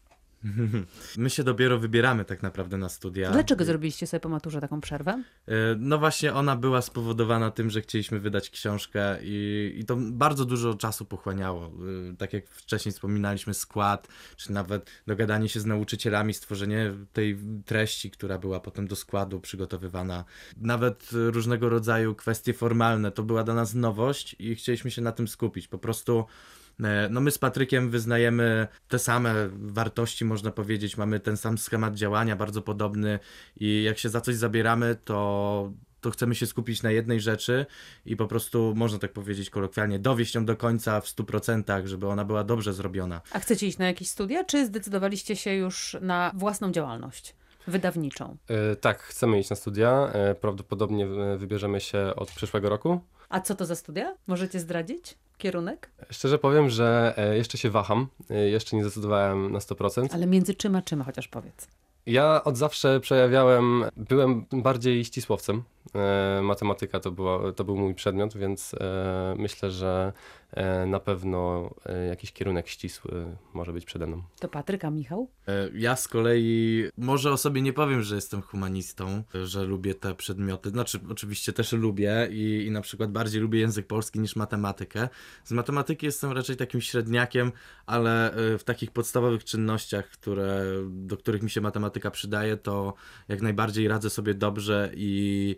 My 1.18 1.30
się 1.30 1.44
dopiero 1.44 1.78
wybieramy 1.78 2.24
tak 2.24 2.42
naprawdę 2.42 2.78
na 2.78 2.88
studia. 2.88 3.30
Dlaczego 3.30 3.64
zrobiliście 3.64 4.06
sobie 4.06 4.20
po 4.20 4.28
maturze 4.28 4.60
taką 4.60 4.80
przerwę? 4.80 5.22
E, 5.48 5.52
No 5.78 5.98
właśnie 5.98 6.34
ona 6.34 6.56
była 6.56 6.82
spowodowana 6.82 7.50
tym, 7.50 7.70
że 7.70 7.80
chcieliśmy 7.80 8.20
wydać 8.20 8.50
książkę 8.50 9.18
i, 9.22 9.72
i 9.78 9.84
to 9.84 9.96
bardzo 9.96 10.44
dużo 10.44 10.74
czasu 10.74 11.04
pochłaniało. 11.04 11.66
E, 12.12 12.16
Tak 12.16 12.32
jak 12.32 12.50
wcześniej 12.50 12.92
wspominaliśmy, 12.92 13.54
skład, 13.54 14.08
czy 14.36 14.52
nawet 14.52 14.90
dogadanie 15.06 15.48
się 15.48 15.60
z 15.60 15.66
nauczycielami, 15.66 16.34
stworzenie 16.34 16.92
tej 17.12 17.38
treści, 17.64 18.10
która 18.10 18.38
była 18.38 18.60
potem 18.60 18.88
do 18.88 18.96
składu 18.96 19.40
przygotowywana. 19.40 20.24
Nawet 20.56 21.08
różnego 21.12 21.68
rodzaju 21.68 22.14
kwestie 22.14 22.52
formalne, 22.54 23.10
to 23.10 23.22
była 23.22 23.44
dla 23.44 23.54
nas 23.54 23.74
nowość 23.74 24.36
i 24.38 24.54
chcieliśmy 24.54 24.90
się 24.90 25.02
na 25.02 25.12
tym 25.12 25.28
skupić. 25.28 25.68
Po 25.68 25.78
prostu 25.78 26.24
No 27.10 27.20
my 27.20 27.30
z 27.30 27.38
Patrykiem 27.38 27.90
wyznajemy 27.90 28.68
te 28.88 28.98
same 28.98 29.34
wartości, 29.52 30.24
można 30.24 30.50
powiedzieć, 30.50 30.96
mamy 30.96 31.20
ten 31.20 31.36
sam 31.36 31.58
schemat 31.58 31.94
działania, 31.94 32.36
bardzo 32.36 32.62
podobny 32.62 33.18
i 33.56 33.82
jak 33.82 33.98
się 33.98 34.08
za 34.08 34.20
coś 34.20 34.34
zabieramy, 34.36 34.96
to, 35.04 35.72
to 36.00 36.10
chcemy 36.10 36.34
się 36.34 36.46
skupić 36.46 36.82
na 36.82 36.90
jednej 36.90 37.20
rzeczy 37.20 37.66
i 38.06 38.16
po 38.16 38.26
prostu, 38.26 38.72
można 38.76 38.98
tak 38.98 39.12
powiedzieć 39.12 39.50
kolokwialnie, 39.50 39.98
dowieść 39.98 40.34
ją 40.34 40.44
do 40.44 40.56
końca 40.56 41.00
w 41.00 41.06
100%, 41.06 41.86
żeby 41.86 42.08
ona 42.08 42.24
była 42.24 42.44
dobrze 42.44 42.72
zrobiona. 42.72 43.20
A 43.32 43.38
chcecie 43.38 43.66
iść 43.66 43.78
na 43.78 43.86
jakieś 43.86 44.08
studia, 44.08 44.44
czy 44.44 44.66
zdecydowaliście 44.66 45.36
się 45.36 45.54
już 45.54 45.96
na 46.00 46.32
własną 46.34 46.72
działalność 46.72 47.34
wydawniczą? 47.66 48.36
E, 48.48 48.76
tak, 48.76 49.02
chcemy 49.02 49.40
iść 49.40 49.50
na 49.50 49.56
studia. 49.56 50.10
E, 50.12 50.34
prawdopodobnie 50.34 51.06
e, 51.06 51.36
wybierzemy 51.36 51.80
się 51.80 52.12
od 52.16 52.30
przyszłego 52.30 52.68
roku. 52.68 53.00
A 53.28 53.40
co 53.40 53.54
to 53.54 53.66
za 53.66 53.76
studia? 53.76 54.16
Możecie 54.26 54.60
zdradzić? 54.60 55.18
Kierunek? 55.42 55.90
Szczerze 56.10 56.38
powiem, 56.38 56.70
że 56.70 57.14
e, 57.16 57.36
jeszcze 57.36 57.58
się 57.58 57.70
waham. 57.70 58.06
E, 58.30 58.48
jeszcze 58.48 58.76
nie 58.76 58.82
zdecydowałem 58.82 59.52
na 59.52 59.58
100%. 59.58 60.06
Ale 60.12 60.26
między 60.26 60.54
czym 60.54 60.76
a 60.76 60.82
czym, 60.82 61.02
chociaż 61.02 61.28
powiedz. 61.28 61.68
Ja 62.06 62.44
od 62.44 62.56
zawsze 62.56 63.00
przejawiałem, 63.00 63.84
byłem 63.96 64.46
bardziej 64.52 65.04
ścisłowcem. 65.04 65.62
E, 65.94 66.40
matematyka 66.42 67.00
to, 67.00 67.10
była, 67.10 67.52
to 67.52 67.64
był 67.64 67.76
mój 67.76 67.94
przedmiot, 67.94 68.36
więc 68.36 68.74
myślę, 69.36 69.70
że 69.70 70.12
na 70.86 71.00
pewno 71.00 71.70
e, 71.86 72.06
jakiś 72.06 72.32
kierunek 72.32 72.68
ścisły 72.68 73.36
może 73.54 73.72
być 73.72 73.84
przede 73.84 74.06
mną. 74.06 74.22
To 74.40 74.48
Patryk, 74.48 74.84
a 74.84 74.90
Michał? 74.90 75.28
E, 75.48 75.68
Ja 75.74 75.96
z 75.96 76.08
kolei 76.08 76.84
może 76.98 77.32
o 77.32 77.36
sobie 77.36 77.62
nie 77.62 77.72
powiem, 77.72 78.02
że 78.02 78.14
jestem 78.14 78.42
humanistą, 78.42 79.22
że 79.44 79.64
lubię 79.64 79.94
te 79.94 80.14
przedmioty. 80.14 80.70
Znaczy, 80.70 81.00
oczywiście 81.10 81.52
też 81.52 81.72
lubię 81.72 82.28
i, 82.30 82.64
i 82.66 82.70
na 82.70 82.80
przykład 82.80 83.12
bardziej 83.12 83.40
lubię 83.40 83.60
język 83.60 83.86
polski 83.86 84.20
niż 84.20 84.36
matematykę. 84.36 85.08
Z 85.44 85.52
matematyki 85.52 86.06
jestem 86.06 86.32
raczej 86.32 86.56
takim 86.56 86.80
średniakiem, 86.80 87.52
ale 87.86 88.32
e, 88.32 88.58
w 88.58 88.64
takich 88.64 88.90
podstawowych 88.90 89.44
czynnościach, 89.44 90.08
które, 90.08 90.64
do 90.90 91.16
których 91.16 91.42
mi 91.42 91.50
się 91.50 91.60
matematyka 91.60 92.10
przydaje, 92.10 92.56
to 92.56 92.94
jak 93.28 93.42
najbardziej 93.42 93.88
radzę 93.88 94.10
sobie 94.10 94.34
dobrze 94.34 94.90
i. 94.94 95.56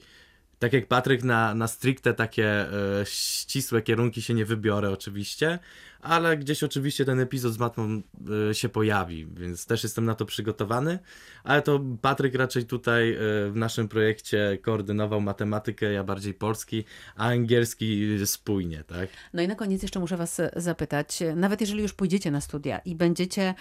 Tak 0.58 0.72
jak 0.72 0.86
Patryk, 0.86 1.24
na, 1.24 1.54
na 1.54 1.68
stricte 1.68 2.14
takie 2.14 2.46
e, 2.46 2.70
ścisłe 3.04 3.82
kierunki 3.82 4.22
się 4.22 4.34
nie 4.34 4.44
wybiorę 4.44 4.90
oczywiście, 4.90 5.58
ale 6.04 6.36
gdzieś 6.36 6.62
oczywiście 6.62 7.04
ten 7.04 7.20
epizod 7.20 7.52
z 7.52 7.58
matmą 7.58 8.02
e, 8.50 8.54
się 8.54 8.68
pojawi, 8.68 9.26
więc 9.26 9.66
też 9.66 9.82
jestem 9.82 10.04
na 10.04 10.14
to 10.14 10.24
przygotowany, 10.24 10.98
ale 11.44 11.62
to 11.62 11.80
Patryk 12.00 12.34
raczej 12.34 12.64
tutaj 12.64 13.12
e, 13.12 13.16
w 13.50 13.52
naszym 13.54 13.88
projekcie 13.88 14.58
koordynował 14.62 15.20
matematykę, 15.20 15.92
ja 15.92 16.04
bardziej 16.04 16.34
polski, 16.34 16.84
a 17.16 17.26
angielski 17.26 18.18
spójnie, 18.26 18.84
tak? 18.84 19.08
No 19.34 19.42
i 19.42 19.48
na 19.48 19.54
koniec 19.54 19.82
jeszcze 19.82 20.00
muszę 20.00 20.16
Was 20.16 20.40
zapytać, 20.56 21.18
nawet 21.36 21.60
jeżeli 21.60 21.82
już 21.82 21.92
pójdziecie 21.92 22.30
na 22.30 22.40
studia 22.40 22.78
i 22.78 22.94
będziecie 22.94 23.54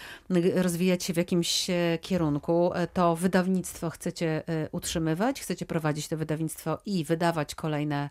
rozwijać 0.55 1.03
się 1.03 1.13
w 1.13 1.17
jakimś 1.17 1.67
kierunku, 2.01 2.71
to 2.93 3.15
wydawnictwo 3.15 3.89
chcecie 3.89 4.43
utrzymywać, 4.71 5.41
chcecie 5.41 5.65
prowadzić 5.65 6.07
to 6.07 6.17
wydawnictwo 6.17 6.79
i 6.85 7.03
wydawać 7.03 7.55
kolejne 7.55 8.09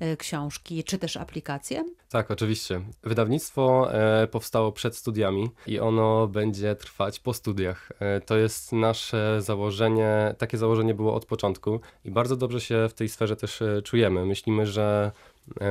e, 0.00 0.16
książki, 0.16 0.84
czy 0.84 0.98
też 0.98 1.16
aplikacje? 1.16 1.84
Tak, 2.08 2.30
oczywiście. 2.30 2.80
Wydawnictwo 3.02 3.94
e, 3.94 4.26
powstało 4.26 4.72
przed 4.72 4.96
studiami 4.96 5.50
i 5.66 5.80
ono 5.80 6.26
będzie 6.26 6.74
trwać 6.74 7.20
po 7.20 7.34
studiach. 7.34 7.92
E, 8.00 8.20
to 8.20 8.36
jest 8.36 8.72
nasze 8.72 9.42
założenie, 9.42 10.34
takie 10.38 10.58
założenie 10.58 10.94
było 10.94 11.14
od 11.14 11.26
początku 11.26 11.80
i 12.04 12.10
bardzo 12.10 12.36
dobrze 12.36 12.60
się 12.60 12.88
w 12.88 12.94
tej 12.94 13.08
sferze 13.08 13.36
też 13.36 13.62
czujemy. 13.84 14.26
Myślimy, 14.26 14.66
że 14.66 15.12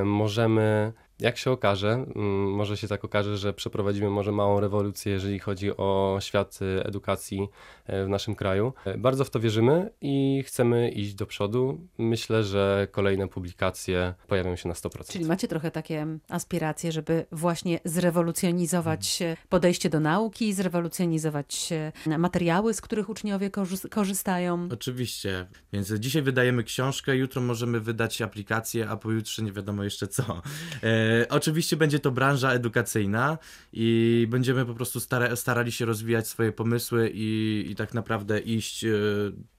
możemy, 0.04 0.94
jak 1.24 1.38
się 1.38 1.52
okaże, 1.52 1.90
mm, 1.92 2.52
może 2.52 2.78
się 2.78 2.88
tak 2.88 3.06
okaże, 3.06 3.38
że 3.38 3.54
przeprowadzimy 3.54 4.10
może 4.10 4.32
małą 4.32 4.60
rewolucję, 4.60 5.12
jeżeli 5.12 5.40
chodzi 5.40 5.78
o 5.78 6.18
świat 6.22 6.60
e, 6.80 6.86
edukacji 6.86 7.48
e, 7.86 8.06
w 8.06 8.10
naszym 8.10 8.36
kraju. 8.36 8.74
E, 8.86 8.98
Bardzo 8.98 9.26
w 9.26 9.30
to 9.30 9.40
wierzymy 9.40 9.90
i 10.02 10.44
chcemy 10.48 10.90
iść 10.92 11.14
do 11.14 11.26
przodu. 11.26 11.88
Myślę, 11.98 12.44
że 12.44 12.88
kolejne 12.92 13.28
publikacje 13.28 14.14
pojawią 14.28 14.56
się 14.56 14.70
na 14.70 14.76
100%. 14.76 15.12
Czyli 15.12 15.26
macie 15.26 15.48
trochę 15.48 15.72
takie 15.72 16.08
aspiracje, 16.30 16.92
żeby 16.92 17.26
właśnie 17.32 17.80
zrewolucjonizować 17.86 19.22
e, 19.22 19.38
podejście 19.50 19.90
do 19.90 20.00
nauki, 20.00 20.54
zrewolucjonizować 20.54 21.70
e, 22.08 22.18
materiały, 22.18 22.74
z 22.74 22.82
których 22.82 23.10
uczniowie 23.10 23.50
korzy- 23.50 23.90
korzystają. 23.90 24.70
Oczywiście, 24.74 25.46
więc 25.74 25.94
dzisiaj 25.94 26.22
wydajemy 26.22 26.64
książkę, 26.64 27.16
jutro 27.16 27.42
możemy 27.42 27.80
wydać 27.80 28.22
aplikację, 28.22 28.90
a 28.90 28.98
pojutrze 28.98 29.44
nie 29.44 29.52
wiadomo 29.52 29.84
jeszcze 29.84 30.08
co. 30.08 30.42
E, 30.84 31.12
oczywiście 31.30 31.78
będzie 31.78 31.99
to 31.99 32.12
branża 32.12 32.52
edukacyjna 32.52 33.38
i 33.73 34.28
będziemy 34.30 34.65
po 34.65 34.73
prostu 34.73 34.99
stara, 34.99 35.36
starali 35.36 35.71
się 35.71 35.86
rozwijać 35.86 36.28
swoje 36.28 36.52
pomysły 36.52 37.12
i, 37.13 37.65
i 37.71 37.76
tak 37.76 37.93
naprawdę 37.93 38.39
iść 38.39 38.86
e, 38.86 38.89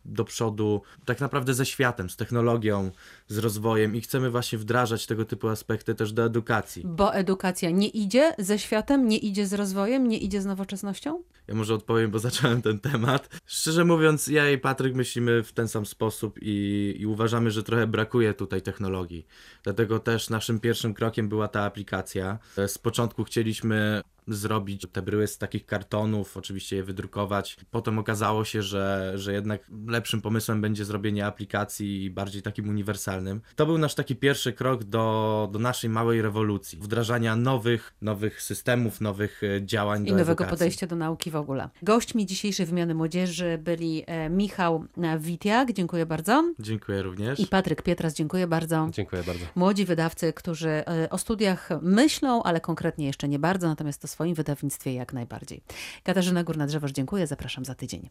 do 0.05 0.25
przodu, 0.25 0.83
tak 1.05 1.21
naprawdę 1.21 1.55
ze 1.55 1.67
światem, 1.67 2.11
z 2.11 2.17
technologią, 2.17 2.91
z 3.29 3.39
rozwojem 3.39 3.97
i 3.97 4.01
chcemy 4.01 4.31
właśnie 4.31 4.59
wdrażać 4.59 5.07
tego 5.07 5.25
typu 5.25 5.49
aspekty 5.49 5.95
też 5.95 6.13
do 6.13 6.25
edukacji. 6.25 6.83
Bo 6.87 7.15
edukacja 7.15 7.71
nie 7.71 7.89
idzie 7.89 8.35
ze 8.39 8.59
światem, 8.59 9.09
nie 9.09 9.19
idzie 9.19 9.47
z 9.47 9.53
rozwojem, 9.53 10.09
nie 10.09 10.19
idzie 10.19 10.43
z 10.43 10.47
nowoczesnością? 10.47 11.23
Ja 11.49 11.55
może 11.55 11.75
odpowiem, 11.75 12.11
bo 12.11 12.19
zacząłem 12.29 12.63
ten 12.63 12.79
temat. 12.79 13.29
Szczerze 13.47 13.85
mówiąc, 13.85 14.27
ja 14.27 14.51
i 14.51 14.59
Patryk 14.59 14.95
myślimy 14.95 15.43
w 15.43 15.53
ten 15.53 15.69
sam 15.69 15.87
sposób 15.87 16.39
i, 16.43 16.95
i 16.99 17.07
uważamy, 17.07 17.51
że 17.51 17.63
trochę 17.63 17.87
brakuje 17.87 18.35
tutaj 18.35 18.63
technologii. 18.63 19.27
Dlatego 19.63 19.99
też 19.99 20.31
naszym 20.31 20.61
pierwszym 20.61 20.95
krokiem 20.95 21.29
była 21.35 21.49
ta 21.49 21.63
aplikacja. 21.63 22.39
Z 22.67 22.79
początku 22.79 23.25
chcieliśmy 23.25 24.03
zrobić 24.29 24.87
te 24.93 25.03
bryły 25.03 25.27
z 25.27 25.39
takich 25.39 25.67
kartonów, 25.67 26.37
oczywiście 26.37 26.77
je 26.77 26.85
wydrukować. 26.85 27.57
Potem 27.71 27.99
okazało 27.99 28.45
się, 28.45 28.63
że, 28.63 29.13
że 29.15 29.33
jednak 29.33 29.61
lepszym 29.87 30.21
pomysłem 30.21 30.61
będzie 30.61 30.85
zrobienie 30.85 31.27
aplikacji 31.27 32.11
bardziej 32.11 32.43
takim 32.43 32.69
uniwersalnym. 32.69 33.41
To 33.57 33.67
był 33.67 33.79
nasz 33.79 33.95
taki 33.95 34.17
pierwszy 34.17 34.53
krok 34.53 34.85
do, 34.85 35.49
do 35.53 35.59
naszej 35.59 35.91
małej 35.91 36.23
rewolucji, 36.23 36.79
wdrażania 36.79 37.37
nowych, 37.37 37.95
nowych 38.03 38.43
systemów, 38.43 39.01
nowych 39.01 39.43
e, 39.43 39.67
działań 39.67 40.03
I 40.03 40.07
do 40.07 40.13
nowego 40.13 40.31
edukacji. 40.33 40.51
podejścia 40.51 40.87
do 40.87 40.97
nauki 40.97 41.31
w 41.31 41.37
ogóle. 41.37 41.69
Gośćmi 41.83 42.27
dzisiejszej 42.27 42.67
wymiany 42.67 42.95
młodzieży 42.95 43.59
byli 43.59 44.05
e, 44.07 44.31
Michał 44.31 44.85
Witiak, 45.19 45.73
dziękuję 45.73 46.07
bardzo, 46.07 46.45
Dziękuję 46.59 47.03
również. 47.03 47.41
i 47.41 47.47
Patryk 47.47 47.83
Pietras, 47.83 48.15
dziękuję 48.15 48.47
bardzo. 48.47 48.89
Dziękuję 48.93 49.23
bardzo. 49.23 49.45
Młodzi 49.55 49.85
wydawcy, 49.85 50.33
którzy 50.33 50.69
e, 50.69 51.11
o 51.11 51.19
studiach 51.19 51.69
myślą, 51.83 52.43
ale 52.43 52.61
konkretnie 52.61 53.07
jeszcze 53.07 53.29
nie 53.29 53.39
bardzo, 53.39 53.69
natomiast 53.69 54.05
o 54.05 54.09
swoim 54.15 54.35
wydawnictwie 54.35 54.95
jak 54.95 55.13
najbardziej. 55.13 55.63
Katarzyna 56.03 56.45
Górna-Drzewoż, 56.45 56.93
dziękuję, 56.93 57.27
zapraszam 57.27 57.65
za 57.65 57.75
tydzień. 57.75 58.11